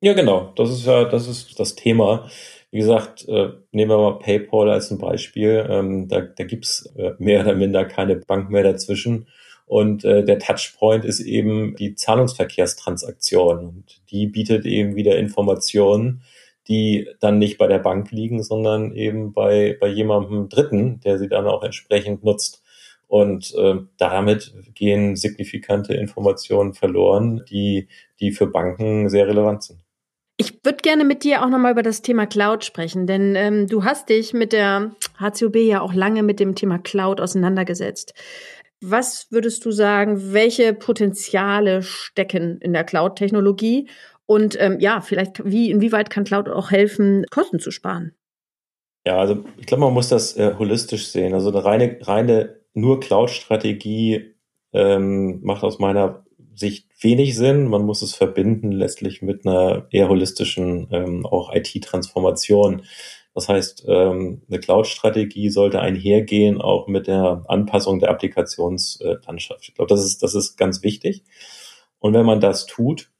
Ja, 0.01 0.11
genau. 0.11 0.51
Das 0.57 0.69
ist 0.69 0.85
ja, 0.85 1.05
das 1.05 1.29
ist 1.29 1.57
das 1.61 1.75
Thema. 1.75 2.29
Wie 2.69 2.79
gesagt, 2.79 3.25
äh, 3.29 3.51
nehmen 3.71 3.91
wir 3.91 3.97
mal 3.97 4.19
PayPal 4.19 4.69
als 4.69 4.91
ein 4.91 4.97
Beispiel. 4.97 5.65
Ähm, 5.69 6.09
da 6.09 6.19
da 6.19 6.43
gibt's 6.43 6.85
äh, 6.97 7.11
mehr 7.17 7.45
oder 7.45 7.55
minder 7.55 7.85
keine 7.85 8.17
Bank 8.17 8.49
mehr 8.49 8.63
dazwischen. 8.63 9.29
Und 9.67 10.05
äh, 10.05 10.23
der 10.23 10.39
Touchpoint 10.39 11.05
ist 11.05 11.19
eben 11.19 11.75
die 11.75 11.93
Zahlungsverkehrstransaktion. 11.93 13.59
Und 13.59 14.01
die 14.09 14.25
bietet 14.25 14.65
eben 14.65 14.95
wieder 14.95 15.17
Informationen, 15.17 16.23
die 16.69 17.07
dann 17.19 17.37
nicht 17.37 17.57
bei 17.57 17.67
der 17.67 17.79
Bank 17.79 18.11
liegen, 18.11 18.43
sondern 18.43 18.93
eben 18.93 19.33
bei, 19.33 19.77
bei 19.79 19.87
jemandem 19.87 20.49
Dritten, 20.49 21.01
der 21.01 21.19
sie 21.19 21.27
dann 21.27 21.47
auch 21.47 21.63
entsprechend 21.63 22.23
nutzt. 22.23 22.63
Und 23.07 23.53
äh, 23.55 23.75
damit 23.97 24.53
gehen 24.73 25.15
signifikante 25.15 25.93
Informationen 25.93 26.73
verloren, 26.73 27.43
die, 27.49 27.87
die 28.19 28.31
für 28.31 28.47
Banken 28.47 29.09
sehr 29.09 29.27
relevant 29.27 29.63
sind. 29.63 29.79
Ich 30.39 30.63
würde 30.63 30.77
gerne 30.83 31.03
mit 31.03 31.23
dir 31.23 31.43
auch 31.43 31.49
nochmal 31.49 31.71
über 31.71 31.81
das 31.81 32.03
Thema 32.03 32.27
Cloud 32.27 32.63
sprechen, 32.63 33.07
denn 33.07 33.35
ähm, 33.35 33.65
du 33.65 33.83
hast 33.83 34.09
dich 34.09 34.33
mit 34.33 34.53
der 34.53 34.91
HCOB 35.19 35.55
ja 35.55 35.81
auch 35.81 35.95
lange 35.95 36.21
mit 36.21 36.39
dem 36.39 36.53
Thema 36.53 36.77
Cloud 36.77 37.19
auseinandergesetzt. 37.19 38.13
Was 38.81 39.27
würdest 39.31 39.65
du 39.65 39.71
sagen, 39.71 40.33
welche 40.33 40.73
Potenziale 40.73 41.81
stecken 41.81 42.59
in 42.61 42.73
der 42.73 42.83
Cloud-Technologie 42.83 43.89
und 44.27 44.59
ähm, 44.59 44.79
ja, 44.79 45.01
vielleicht, 45.01 45.43
wie, 45.45 45.71
inwieweit 45.71 46.09
kann 46.09 46.25
Cloud 46.25 46.49
auch 46.49 46.69
helfen, 46.69 47.25
Kosten 47.31 47.59
zu 47.59 47.71
sparen? 47.71 48.13
Ja, 49.07 49.17
also 49.17 49.45
ich 49.57 49.65
glaube, 49.65 49.85
man 49.85 49.93
muss 49.93 50.09
das 50.09 50.35
äh, 50.35 50.53
holistisch 50.59 51.07
sehen. 51.07 51.33
Also 51.33 51.49
eine 51.49 51.63
reine, 51.63 51.97
reine 52.01 52.59
nur 52.73 52.99
Cloud-Strategie 52.99 54.35
ähm, 54.73 55.39
macht 55.43 55.63
aus 55.63 55.79
meiner 55.79 56.25
Sicht 56.53 56.89
wenig 57.01 57.37
Sinn. 57.37 57.67
Man 57.67 57.83
muss 57.83 58.01
es 58.01 58.15
verbinden 58.15 58.71
letztlich 58.71 59.21
mit 59.21 59.45
einer 59.45 59.87
eher 59.91 60.09
holistischen 60.09 60.89
ähm, 60.91 61.25
auch 61.25 61.53
IT-Transformation. 61.53 62.83
Das 63.37 63.47
heißt, 63.49 63.85
ähm, 63.87 64.41
eine 64.49 64.59
Cloud-Strategie 64.59 65.51
sollte 65.51 65.79
einhergehen 65.79 66.59
auch 66.59 66.87
mit 66.87 67.05
der 67.05 67.45
Anpassung 67.47 67.99
der 67.99 68.09
Applikationslandschaft. 68.09 69.69
Ich 69.69 69.75
glaube, 69.75 69.89
das 69.89 70.03
ist, 70.03 70.23
das 70.23 70.33
ist 70.33 70.57
ganz 70.57 70.81
wichtig. 70.81 71.23
Und 71.99 72.15
wenn 72.15 72.25
man 72.25 72.41
das 72.41 72.65
tut, 72.65 73.11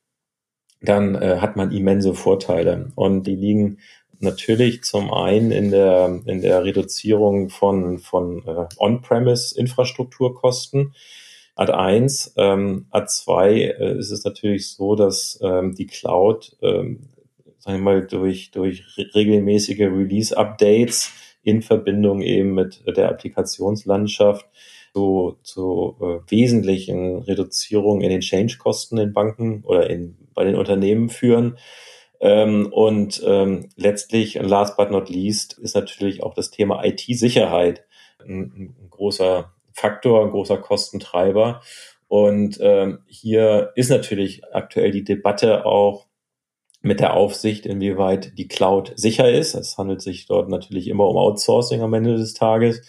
dann 0.82 1.14
äh, 1.14 1.38
hat 1.40 1.56
man 1.56 1.72
immense 1.72 2.16
Vorteile. 2.16 2.92
Und 2.96 3.28
die 3.28 3.36
liegen 3.36 3.78
natürlich 4.18 4.82
zum 4.82 5.14
einen 5.14 5.52
in 5.52 5.70
der, 5.70 6.22
in 6.26 6.42
der 6.42 6.64
Reduzierung 6.64 7.50
von, 7.50 8.00
von 8.00 8.44
äh, 8.48 8.66
On-Premise-Infrastrukturkosten. 8.80 10.96
Ad 11.54 11.72
1, 11.72 12.34
ähm, 12.38 12.88
Ad 12.90 13.06
2 13.08 13.54
äh, 13.54 14.00
ist 14.00 14.10
es 14.10 14.24
natürlich 14.24 14.72
so, 14.72 14.96
dass 14.96 15.38
ähm, 15.44 15.76
die 15.76 15.86
Cloud, 15.86 16.58
ähm, 16.64 17.10
sagen 17.60 17.80
wir 17.80 17.84
mal, 17.84 18.08
durch, 18.08 18.52
durch 18.52 18.84
regelmäßige 19.16 19.82
Release-Updates 19.82 21.12
in 21.44 21.62
Verbindung 21.62 22.22
eben 22.22 22.54
mit 22.54 22.84
der 22.86 23.10
Applikationslandschaft 23.10 24.46
zu, 24.94 25.38
zu 25.44 25.96
äh, 26.02 26.32
wesentlichen 26.32 27.20
Reduzierungen 27.20 28.02
in 28.02 28.10
den 28.10 28.22
Change-Kosten 28.22 28.98
in 28.98 29.14
Banken 29.14 29.64
oder 29.64 29.90
in, 29.90 30.18
bei 30.34 30.44
den 30.44 30.56
Unternehmen 30.56 31.10
führen. 31.10 31.58
Ähm, 32.20 32.70
und 32.72 33.22
ähm, 33.26 33.70
letztlich, 33.76 34.36
last 34.36 34.76
but 34.76 34.90
not 34.90 35.10
least, 35.10 35.58
ist 35.60 35.76
natürlich 35.76 36.24
auch 36.24 36.34
das 36.34 36.50
Thema 36.50 36.84
IT-Sicherheit 36.84 37.86
ein, 38.20 38.76
ein 38.80 38.90
großer 38.90 39.54
Faktor, 39.72 40.24
ein 40.24 40.32
großer 40.32 40.58
Kostentreiber. 40.58 41.62
Und 42.08 42.58
ähm, 42.62 43.00
hier 43.06 43.72
ist 43.76 43.90
natürlich 43.90 44.44
aktuell 44.54 44.92
die 44.92 45.04
Debatte 45.04 45.66
auch 45.66 46.08
mit 46.88 47.00
der 47.00 47.14
Aufsicht, 47.14 47.66
inwieweit 47.66 48.38
die 48.38 48.48
Cloud 48.48 48.94
sicher 48.96 49.30
ist. 49.32 49.54
Es 49.54 49.78
handelt 49.78 50.02
sich 50.02 50.26
dort 50.26 50.50
natürlich 50.50 50.88
immer 50.88 51.08
um 51.08 51.18
Outsourcing 51.18 51.82
am 51.82 51.94
Ende 51.94 52.16
des 52.16 52.34
Tages. 52.34 52.82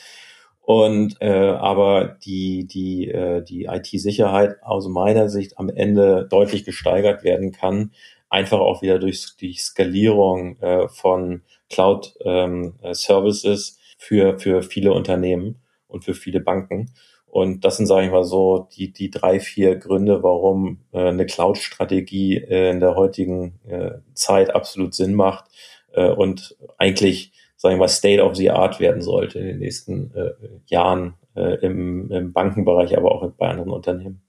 Und 0.60 1.16
äh, 1.20 1.30
aber 1.30 2.18
die 2.24 2.66
die 2.66 3.08
äh, 3.08 3.42
die 3.42 3.64
IT-Sicherheit 3.64 4.62
aus 4.62 4.86
meiner 4.88 5.28
Sicht 5.28 5.58
am 5.58 5.70
Ende 5.70 6.26
deutlich 6.30 6.64
gesteigert 6.64 7.24
werden 7.24 7.52
kann, 7.52 7.92
einfach 8.28 8.60
auch 8.60 8.82
wieder 8.82 8.98
durch 8.98 9.36
die 9.40 9.54
Skalierung 9.54 10.58
äh, 10.60 10.88
von 10.88 11.42
Cloud 11.70 12.14
ähm, 12.22 12.74
Services 12.92 13.78
für 13.96 14.38
für 14.38 14.62
viele 14.62 14.92
Unternehmen 14.92 15.56
und 15.86 16.04
für 16.04 16.14
viele 16.14 16.40
Banken. 16.40 16.92
Und 17.30 17.64
das 17.64 17.76
sind, 17.76 17.86
sage 17.86 18.06
ich 18.06 18.12
mal 18.12 18.24
so, 18.24 18.68
die, 18.76 18.92
die 18.92 19.10
drei, 19.10 19.38
vier 19.38 19.76
Gründe, 19.76 20.22
warum 20.22 20.80
äh, 20.92 21.08
eine 21.08 21.26
Cloud-Strategie 21.26 22.38
äh, 22.38 22.70
in 22.70 22.80
der 22.80 22.96
heutigen 22.96 23.58
äh, 23.66 23.98
Zeit 24.14 24.54
absolut 24.54 24.94
Sinn 24.94 25.14
macht 25.14 25.44
äh, 25.92 26.08
und 26.08 26.56
eigentlich, 26.78 27.32
sage 27.56 27.74
ich 27.74 27.78
mal, 27.78 27.88
State 27.88 28.22
of 28.22 28.36
the 28.36 28.50
Art 28.50 28.80
werden 28.80 29.02
sollte 29.02 29.38
in 29.38 29.46
den 29.46 29.58
nächsten 29.58 30.14
äh, 30.14 30.30
Jahren 30.66 31.14
äh, 31.36 31.56
im, 31.64 32.10
im 32.10 32.32
Bankenbereich, 32.32 32.96
aber 32.96 33.12
auch 33.12 33.30
bei 33.32 33.48
anderen 33.48 33.70
Unternehmen. 33.70 34.22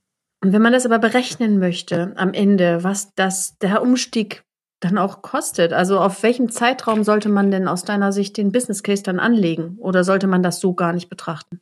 Und 0.44 0.54
wenn 0.54 0.62
man 0.62 0.74
das 0.74 0.86
aber 0.86 1.00
berechnen 1.00 1.60
möchte 1.60 2.14
am 2.16 2.34
Ende, 2.34 2.84
was 2.84 3.14
das 3.16 3.58
der 3.60 3.82
Umstieg 3.82 4.44
dann 4.80 4.98
auch 4.98 5.22
kostet. 5.22 5.74
Also 5.74 6.00
auf 6.00 6.24
welchem 6.24 6.50
Zeitraum 6.50 7.04
sollte 7.04 7.30
man 7.30 7.52
denn 7.52 7.68
aus 7.68 7.84
deiner 7.84 8.12
Sicht 8.12 8.38
den 8.38 8.52
Business 8.52 8.84
Case 8.84 9.04
dann 9.04 9.20
anlegen? 9.20 9.78
Oder 9.80 10.04
sollte 10.04 10.28
man 10.28 10.42
das 10.44 10.60
so 10.60 10.74
gar 10.74 10.94
nicht 10.94 11.10
betrachten? 11.10 11.60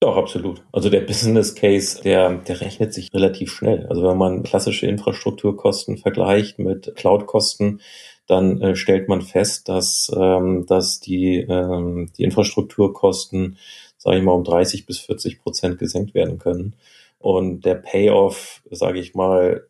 Doch, 0.00 0.16
absolut. 0.16 0.62
Also 0.72 0.88
der 0.88 1.02
Business 1.02 1.54
Case, 1.54 2.02
der, 2.02 2.36
der 2.38 2.60
rechnet 2.62 2.94
sich 2.94 3.12
relativ 3.12 3.52
schnell. 3.52 3.86
Also 3.88 4.02
wenn 4.02 4.16
man 4.16 4.42
klassische 4.42 4.86
Infrastrukturkosten 4.86 5.98
vergleicht 5.98 6.58
mit 6.58 6.94
Cloud-Kosten, 6.96 7.82
dann 8.26 8.62
äh, 8.62 8.76
stellt 8.76 9.08
man 9.08 9.20
fest, 9.20 9.68
dass, 9.68 10.10
ähm, 10.16 10.64
dass 10.66 11.00
die, 11.00 11.40
ähm, 11.40 12.10
die 12.16 12.22
Infrastrukturkosten, 12.22 13.58
sage 13.98 14.18
ich 14.18 14.22
mal, 14.22 14.32
um 14.32 14.44
30 14.44 14.86
bis 14.86 15.00
40 15.00 15.42
Prozent 15.42 15.78
gesenkt 15.78 16.14
werden 16.14 16.38
können. 16.38 16.76
Und 17.18 17.66
der 17.66 17.74
Payoff, 17.74 18.62
sage 18.70 19.00
ich 19.00 19.14
mal, 19.14 19.66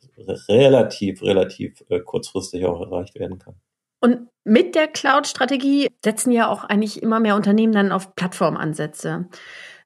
relativ, 0.48 1.22
relativ 1.22 1.82
äh, 1.88 1.98
kurzfristig 1.98 2.66
auch 2.66 2.80
erreicht 2.80 3.18
werden 3.18 3.40
kann. 3.40 3.54
Und 4.00 4.28
mit 4.44 4.76
der 4.76 4.86
Cloud-Strategie 4.86 5.88
setzen 6.04 6.30
ja 6.30 6.48
auch 6.48 6.62
eigentlich 6.62 7.02
immer 7.02 7.18
mehr 7.18 7.34
Unternehmen 7.34 7.72
dann 7.72 7.90
auf 7.90 8.14
Plattformansätze. 8.14 9.26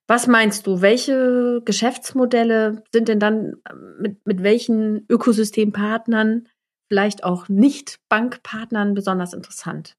Was 0.07 0.27
meinst 0.27 0.67
du, 0.67 0.81
welche 0.81 1.63
Geschäftsmodelle 1.65 2.83
sind 2.93 3.09
denn 3.09 3.21
dann 3.21 3.55
äh, 3.69 3.75
mit, 4.01 4.27
mit 4.27 4.43
welchen 4.43 5.07
Ökosystempartnern, 5.09 6.49
vielleicht 6.89 7.25
auch 7.25 7.49
nicht 7.49 7.99
Bankpartnern 8.09 8.95
besonders 8.95 9.33
interessant? 9.33 9.97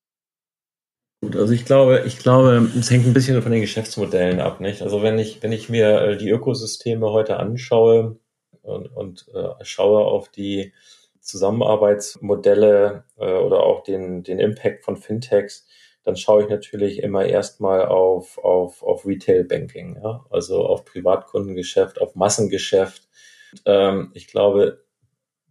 Gut, 1.22 1.36
also 1.36 1.54
ich 1.54 1.66
glaube, 1.66 2.04
ich 2.06 2.20
glaube, 2.20 2.70
es 2.78 2.92
hängt 2.92 3.08
ein 3.08 3.14
bisschen 3.14 3.42
von 3.42 3.52
den 3.52 3.62
Geschäftsmodellen 3.62 4.40
ab, 4.40 4.60
nicht? 4.60 4.84
Also 4.84 5.02
wenn 5.02 5.18
ich, 5.18 5.42
wenn 5.42 5.52
ich 5.52 5.70
mir 5.70 6.02
äh, 6.02 6.18
die 6.18 6.30
Ökosysteme 6.30 7.10
heute 7.12 7.38
anschaue, 7.38 8.20
und, 8.66 8.88
und 8.88 9.28
äh, 9.34 9.64
schaue 9.64 10.06
auf 10.06 10.30
die 10.30 10.74
Zusammenarbeitsmodelle 11.20 13.06
äh, 13.18 13.34
oder 13.34 13.64
auch 13.64 13.84
den, 13.84 14.24
den 14.24 14.40
Impact 14.40 14.84
von 14.84 14.98
Fintechs, 14.98 15.68
dann 16.06 16.16
schaue 16.16 16.44
ich 16.44 16.50
natürlich 16.50 17.00
immer 17.02 17.26
erstmal 17.26 17.86
auf, 17.86 18.38
auf, 18.38 18.84
auf 18.84 19.06
Retail 19.06 19.44
Banking, 19.44 19.98
ja? 20.02 20.24
also 20.30 20.66
auf 20.66 20.86
Privatkundengeschäft, 20.86 22.00
auf 22.00 22.16
Massengeschäft. 22.16 23.10
Und, 23.52 23.62
ähm, 23.66 24.12
ich 24.14 24.28
glaube, 24.28 24.86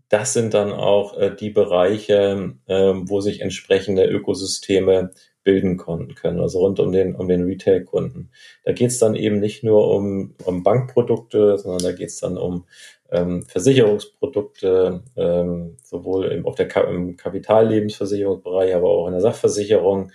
das 0.08 0.32
sind 0.32 0.54
dann 0.54 0.72
auch 0.72 1.18
äh, 1.18 1.34
die 1.34 1.50
Bereiche, 1.50 2.54
äh, 2.66 2.92
wo 2.94 3.20
sich 3.20 3.40
entsprechende 3.40 4.04
Ökosysteme 4.06 5.10
bilden 5.42 5.76
können, 5.76 6.40
also 6.40 6.60
rund 6.60 6.80
um 6.80 6.90
den, 6.90 7.14
um 7.14 7.28
den 7.28 7.44
Retail-Kunden. 7.44 8.30
Da 8.64 8.72
geht 8.72 8.90
es 8.90 8.98
dann 8.98 9.14
eben 9.14 9.40
nicht 9.40 9.62
nur 9.62 9.90
um, 9.90 10.34
um 10.44 10.62
Bankprodukte, 10.62 11.58
sondern 11.58 11.82
da 11.82 11.92
geht 11.92 12.08
es 12.08 12.20
dann 12.20 12.38
um 12.38 12.64
ähm, 13.10 13.42
Versicherungsprodukte, 13.42 15.02
ähm, 15.16 15.76
sowohl 15.82 16.26
im, 16.26 16.46
auf 16.46 16.54
der 16.54 16.68
Ka 16.68 16.82
im 16.82 17.16
Kapitallebensversicherungsbereich, 17.16 18.74
aber 18.74 18.88
auch 18.88 19.06
in 19.06 19.12
der 19.12 19.20
Sachversicherung. 19.20 20.10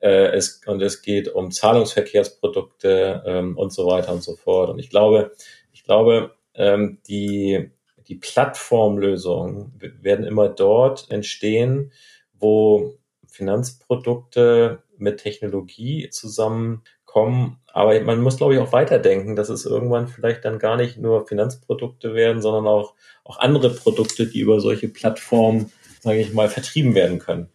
Äh, 0.00 0.36
es, 0.36 0.60
und 0.66 0.80
es 0.82 1.02
geht 1.02 1.28
um 1.28 1.50
Zahlungsverkehrsprodukte 1.50 3.22
ähm, 3.26 3.56
und 3.56 3.72
so 3.72 3.86
weiter 3.86 4.12
und 4.12 4.22
so 4.22 4.36
fort. 4.36 4.70
Und 4.70 4.78
ich 4.78 4.90
glaube, 4.90 5.32
ich 5.72 5.84
glaube, 5.84 6.34
ähm, 6.54 6.98
die, 7.08 7.70
die 8.06 8.16
Plattformlösungen 8.16 9.72
werden 10.00 10.24
immer 10.24 10.48
dort 10.48 11.10
entstehen, 11.10 11.92
wo 12.34 12.94
Finanzprodukte 13.26 14.82
mit 14.96 15.20
Technologie 15.20 16.10
zusammenkommen. 16.10 17.60
Aber 17.72 18.00
man 18.00 18.20
muss, 18.20 18.36
glaube 18.36 18.54
ich, 18.54 18.60
auch 18.60 18.72
weiterdenken, 18.72 19.36
dass 19.36 19.48
es 19.48 19.64
irgendwann 19.64 20.08
vielleicht 20.08 20.44
dann 20.44 20.58
gar 20.58 20.76
nicht 20.76 20.98
nur 20.98 21.26
Finanzprodukte 21.26 22.14
werden, 22.14 22.42
sondern 22.42 22.66
auch, 22.66 22.94
auch 23.24 23.38
andere 23.38 23.70
Produkte, 23.70 24.26
die 24.26 24.40
über 24.40 24.60
solche 24.60 24.88
Plattformen, 24.88 25.72
sage 26.00 26.20
ich 26.20 26.32
mal, 26.32 26.48
vertrieben 26.48 26.94
werden 26.94 27.18
können. 27.18 27.48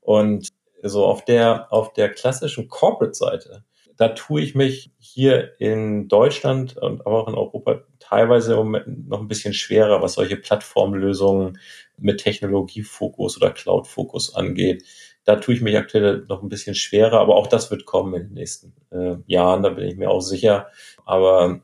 Und 0.00 0.48
so 0.82 1.04
auf 1.04 1.24
der, 1.24 1.72
auf 1.72 1.92
der 1.92 2.10
klassischen 2.10 2.68
Corporate-Seite, 2.68 3.64
da 3.96 4.10
tue 4.10 4.42
ich 4.42 4.54
mich 4.54 4.92
hier 4.98 5.60
in 5.60 6.06
Deutschland 6.06 6.76
und 6.76 7.04
auch 7.04 7.26
in 7.26 7.34
Europa 7.34 7.82
teilweise 7.98 8.52
im 8.52 8.58
Moment 8.58 9.08
noch 9.08 9.20
ein 9.20 9.26
bisschen 9.26 9.52
schwerer, 9.52 10.00
was 10.00 10.14
solche 10.14 10.36
Plattformlösungen 10.36 11.58
mit 11.98 12.20
Technologiefokus 12.20 13.36
oder 13.36 13.50
Cloud-Fokus 13.50 14.36
angeht. 14.36 14.84
Da 15.24 15.36
tue 15.36 15.54
ich 15.54 15.60
mich 15.60 15.76
aktuell 15.76 16.24
noch 16.28 16.42
ein 16.42 16.48
bisschen 16.48 16.76
schwerer, 16.76 17.18
aber 17.18 17.34
auch 17.34 17.48
das 17.48 17.72
wird 17.72 17.86
kommen 17.86 18.14
in 18.14 18.22
den 18.28 18.34
nächsten 18.34 18.72
äh, 18.90 19.16
Jahren, 19.26 19.64
da 19.64 19.70
bin 19.70 19.88
ich 19.88 19.96
mir 19.96 20.10
auch 20.10 20.20
sicher. 20.20 20.68
Aber 21.04 21.60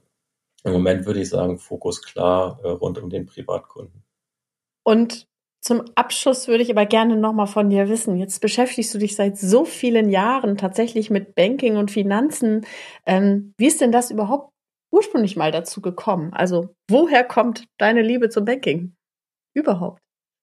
im 0.65 0.73
Moment 0.73 1.07
würde 1.07 1.21
ich 1.21 1.29
sagen, 1.29 1.59
Fokus 1.59 2.03
klar 2.03 2.59
äh, 2.65 2.69
rund 2.69 2.99
um 2.99 3.11
den 3.11 3.27
Privatkunden. 3.27 4.03
Und 4.83 5.29
zum 5.65 5.83
Abschluss 5.95 6.47
würde 6.47 6.63
ich 6.63 6.71
aber 6.71 6.85
gerne 6.85 7.17
nochmal 7.17 7.47
von 7.47 7.71
dir 7.71 7.89
wissen. 7.89 8.17
Jetzt 8.19 8.41
beschäftigst 8.43 8.93
du 8.93 8.99
dich 8.99 9.17
seit 9.17 9.39
so 9.39 9.65
vielen 9.65 10.11
Jahren 10.11 10.59
tatsächlich 10.59 11.09
mit 11.09 11.35
Banking 11.35 11.79
und 11.79 11.91
Finanzen. 11.91 12.67
Ähm, 13.07 13.55
wie 13.57 13.67
ist 13.67 13.81
denn 13.81 13.91
das 13.91 14.11
überhaupt 14.11 14.53
ursprünglich 14.93 15.37
mal 15.37 15.53
dazu 15.53 15.81
gekommen? 15.81 16.35
Also, 16.35 16.69
woher 16.91 17.25
kommt 17.25 17.65
deine 17.79 18.03
Liebe 18.03 18.29
zum 18.29 18.45
Banking? 18.45 18.95
Überhaupt? 19.55 20.01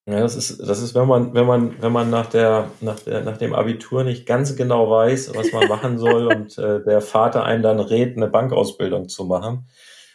Ja, 0.09 0.21
das 0.21 0.35
ist, 0.35 0.59
das 0.67 0.81
ist, 0.81 0.95
wenn 0.95 1.07
man, 1.07 1.35
wenn 1.35 1.45
man, 1.45 1.79
wenn 1.79 1.91
man 1.91 2.09
nach 2.09 2.25
der, 2.25 2.71
nach 2.81 2.99
der, 2.99 3.21
nach 3.23 3.37
dem 3.37 3.53
Abitur 3.53 4.03
nicht 4.03 4.25
ganz 4.25 4.55
genau 4.55 4.89
weiß, 4.89 5.35
was 5.35 5.51
man 5.51 5.67
machen 5.67 5.99
soll 5.99 6.27
und 6.35 6.57
äh, 6.57 6.83
der 6.83 7.01
Vater 7.01 7.43
einen 7.43 7.61
dann 7.61 7.79
rät, 7.79 8.17
eine 8.17 8.27
Bankausbildung 8.27 9.07
zu 9.07 9.25
machen. 9.25 9.67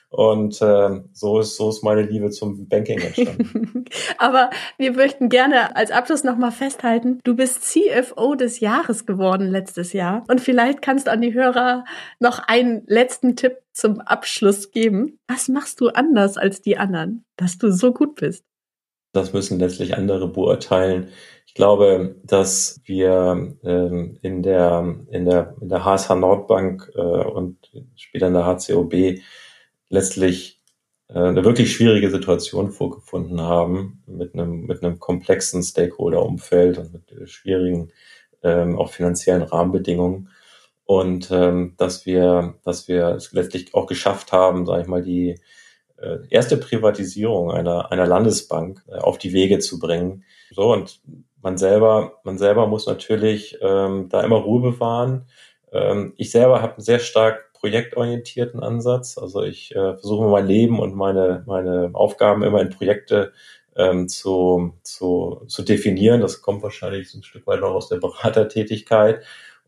Und 0.09 0.63
äh, 0.63 1.01
so 1.13 1.41
ist 1.41 1.57
so 1.57 1.69
ist 1.69 1.83
meine 1.83 2.03
Liebe 2.03 2.31
zum 2.31 2.69
Banking 2.69 3.01
entstanden. 3.01 3.85
Aber 4.19 4.51
wir 4.79 4.93
möchten 4.93 5.29
gerne 5.29 5.75
als 5.75 5.91
Abschluss 5.91 6.23
nochmal 6.23 6.53
festhalten, 6.53 7.21
du 7.25 7.35
bist 7.35 7.63
CFO 7.65 8.35
des 8.35 8.61
Jahres 8.61 9.05
geworden 9.05 9.51
letztes 9.51 9.93
Jahr. 9.93 10.25
Und 10.29 10.41
vielleicht 10.41 10.81
kannst 10.81 11.07
du 11.07 11.11
an 11.11 11.23
die 11.23 11.35
Hörer 11.35 11.85
noch 12.21 12.39
einen 12.47 12.83
letzten 12.87 13.37
Tipp 13.37 13.59
zum 13.73 14.01
Abschluss 14.01 14.71
geben. 14.71 15.19
Was 15.27 15.49
machst 15.49 15.81
du 15.81 15.89
anders 15.89 16.37
als 16.37 16.63
die 16.63 16.79
anderen, 16.79 17.25
dass 17.37 17.59
du 17.59 17.71
so 17.71 17.93
gut 17.93 18.15
bist? 18.15 18.45
Das 19.13 19.33
müssen 19.33 19.59
letztlich 19.59 19.97
andere 19.97 20.29
beurteilen. 20.29 21.09
Ich 21.47 21.55
glaube, 21.55 22.17
dass 22.23 22.81
wir 22.85 23.57
ähm, 23.65 24.19
in 24.21 24.43
der 24.43 24.97
in 25.11 25.25
der 25.25 25.55
in 25.61 25.69
der 25.69 25.85
HSH 25.85 26.15
Nordbank 26.15 26.93
äh, 26.95 27.01
und 27.01 27.57
später 27.97 28.27
in 28.29 28.35
der 28.35 28.45
HCOB 28.45 29.19
letztlich 29.89 30.63
äh, 31.09 31.19
eine 31.19 31.45
wirklich 31.45 31.73
schwierige 31.73 32.11
Situation 32.11 32.71
vorgefunden 32.71 33.41
haben 33.41 34.03
mit 34.07 34.35
einem 34.35 34.67
mit 34.67 34.83
einem 34.83 34.99
komplexen 34.99 35.63
Stakeholder-Umfeld 35.63 36.79
und 36.79 36.93
mit 36.93 37.29
schwierigen 37.31 37.93
ähm, 38.43 38.79
auch 38.79 38.91
finanziellen 38.91 39.43
Rahmenbedingungen 39.43 40.31
und 40.85 41.31
ähm, 41.31 41.75
dass 41.77 42.07
wir 42.07 42.55
dass 42.65 42.89
wir 42.89 43.09
es 43.09 43.33
letztlich 43.33 43.75
auch 43.75 43.87
geschafft 43.87 44.33
haben, 44.33 44.67
sage 44.67 44.83
ich 44.83 44.89
mal, 44.89 45.03
die 45.03 45.41
äh, 45.99 46.19
erste 46.31 46.57
Privatisierung 46.57 47.51
einer, 47.51 47.91
einer 47.91 48.07
Landesbank 48.07 48.83
äh, 48.89 48.97
auf 48.97 49.19
die 49.19 49.33
Wege 49.33 49.59
zu 49.59 49.79
bringen. 49.79 50.25
So, 50.51 50.73
und 50.73 51.01
man 51.41 51.59
selber, 51.59 52.21
man 52.25 52.39
selber 52.39 52.67
muss 52.67 52.87
natürlich 52.87 53.59
ähm, 53.61 54.09
da 54.09 54.23
immer 54.23 54.37
Ruhe 54.37 54.73
bewahren. 54.73 55.27
Ähm, 55.73 56.13
ich 56.17 56.31
selber 56.31 56.63
habe 56.63 56.81
sehr 56.81 56.99
stark 56.99 57.46
projektorientierten 57.67 58.63
Ansatz. 58.63 59.19
Also 59.19 59.43
ich 59.43 59.75
äh, 59.75 59.95
versuche 59.95 60.29
mein 60.29 60.47
Leben 60.47 60.79
und 60.79 60.95
meine, 60.95 61.43
meine 61.47 61.91
Aufgaben 61.95 62.45
immer 62.45 62.61
in 62.61 62.71
Projekte 62.71 63.33
ähm, 63.75 64.09
zu, 64.09 64.75
zu, 64.83 65.43
zu 65.49 65.63
definieren. 65.63 66.21
Das 66.21 66.43
kommt 66.43 66.63
wahrscheinlich 66.63 67.11
so 67.11 67.19
ein 67.19 67.25
Stück 67.25 67.47
weit 67.49 67.63
auch 67.63 67.75
aus 67.75 67.89
der 67.89 67.97
Beratertätigkeit. 67.97 69.25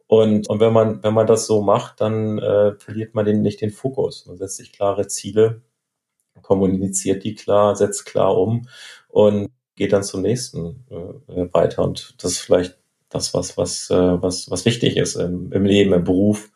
Und, 0.07 0.49
und 0.49 0.61
wenn 0.61 0.73
man, 0.73 1.03
wenn 1.03 1.13
man 1.13 1.27
das 1.27 1.47
so 1.47 1.61
macht, 1.61 2.01
dann 2.01 2.39
äh, 2.39 2.75
verliert 2.79 3.15
man 3.15 3.25
den, 3.27 3.43
nicht 3.43 3.61
den 3.61 3.71
Fokus. 3.71 4.27
Man 4.27 4.39
setzt 4.39 4.57
sich 4.59 4.73
klare 4.73 5.09
Ziele 5.09 5.63
kommuniziert 6.43 7.25
die 7.25 7.35
klar, 7.35 7.75
setzt 7.75 8.07
klar 8.07 8.39
um 8.39 8.69
und 9.09 9.49
geht 9.75 9.93
dann 9.93 10.05
zum 10.05 10.23
nächsten 10.23 10.85
äh, 10.89 11.53
weiter. 11.53 11.83
Und 11.83 12.15
das 12.23 12.33
ist 12.33 12.39
vielleicht 12.39 12.79
das, 13.09 13.35
was, 13.35 13.57
was, 13.57 13.91
äh, 13.91 14.23
was, 14.23 14.51
was 14.51 14.65
wichtig 14.65 14.97
ist 14.97 15.17
im, 15.17 15.53
im 15.53 15.65
Leben, 15.65 15.93
im 15.93 16.05
Beruf, 16.05 16.51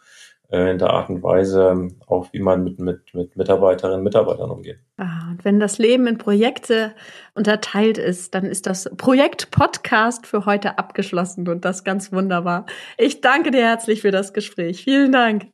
in 0.52 0.78
der 0.78 0.90
Art 0.90 1.08
und 1.08 1.22
Weise, 1.22 1.88
auch 2.06 2.30
wie 2.32 2.40
man 2.40 2.62
mit, 2.62 2.78
mit, 2.78 3.14
mit 3.14 3.36
Mitarbeiterinnen 3.36 3.98
und 3.98 4.04
Mitarbeitern 4.04 4.50
umgeht. 4.50 4.78
Ah, 4.98 5.30
und 5.30 5.44
wenn 5.46 5.58
das 5.58 5.78
Leben 5.78 6.06
in 6.06 6.18
Projekte 6.18 6.94
unterteilt 7.34 7.96
ist, 7.96 8.34
dann 8.34 8.44
ist 8.44 8.66
das 8.66 8.90
Projekt 8.98 9.50
Podcast 9.50 10.26
für 10.26 10.44
heute 10.44 10.78
abgeschlossen 10.78 11.48
und 11.48 11.64
das 11.64 11.84
ganz 11.84 12.12
wunderbar. 12.12 12.66
Ich 12.98 13.22
danke 13.22 13.50
dir 13.50 13.62
herzlich 13.62 14.02
für 14.02 14.10
das 14.10 14.34
Gespräch. 14.34 14.84
Vielen 14.84 15.10
Dank. 15.10 15.46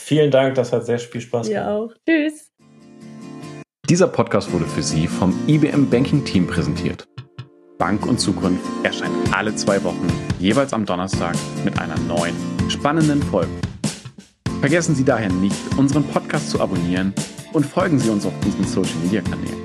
Vielen 0.00 0.30
Dank, 0.30 0.54
das 0.54 0.72
hat 0.72 0.86
sehr 0.86 0.98
viel 0.98 1.20
Spaß 1.20 1.48
gemacht. 1.48 1.64
Ja 1.64 1.76
auch. 1.76 1.92
Tschüss. 2.08 2.50
Dieser 3.90 4.08
Podcast 4.08 4.50
wurde 4.52 4.64
für 4.64 4.82
Sie 4.82 5.06
vom 5.06 5.34
IBM 5.46 5.90
Banking 5.90 6.24
Team 6.24 6.46
präsentiert. 6.46 7.06
Bank 7.76 8.06
und 8.06 8.18
Zukunft 8.18 8.64
erscheint 8.82 9.12
alle 9.32 9.54
zwei 9.54 9.82
Wochen, 9.84 10.08
jeweils 10.38 10.72
am 10.72 10.86
Donnerstag 10.86 11.36
mit 11.64 11.78
einer 11.78 11.98
neuen, 12.00 12.34
spannenden 12.70 13.22
Folge. 13.22 13.50
Vergessen 14.60 14.96
Sie 14.96 15.04
daher 15.04 15.30
nicht, 15.30 15.56
unseren 15.76 16.02
Podcast 16.02 16.50
zu 16.50 16.60
abonnieren 16.60 17.14
und 17.52 17.64
folgen 17.64 18.00
Sie 18.00 18.10
uns 18.10 18.26
auf 18.26 18.32
unseren 18.44 18.64
Social 18.64 18.96
Media 19.04 19.20
Kanälen. 19.20 19.62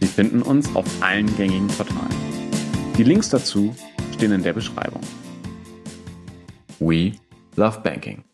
Sie 0.00 0.08
finden 0.08 0.42
uns 0.42 0.74
auf 0.74 0.84
allen 1.00 1.32
gängigen 1.36 1.68
Portalen. 1.68 2.16
Die 2.98 3.04
Links 3.04 3.28
dazu 3.30 3.72
stehen 4.14 4.32
in 4.32 4.42
der 4.42 4.52
Beschreibung. 4.52 5.02
We 6.80 7.12
love 7.54 7.80
banking. 7.84 8.24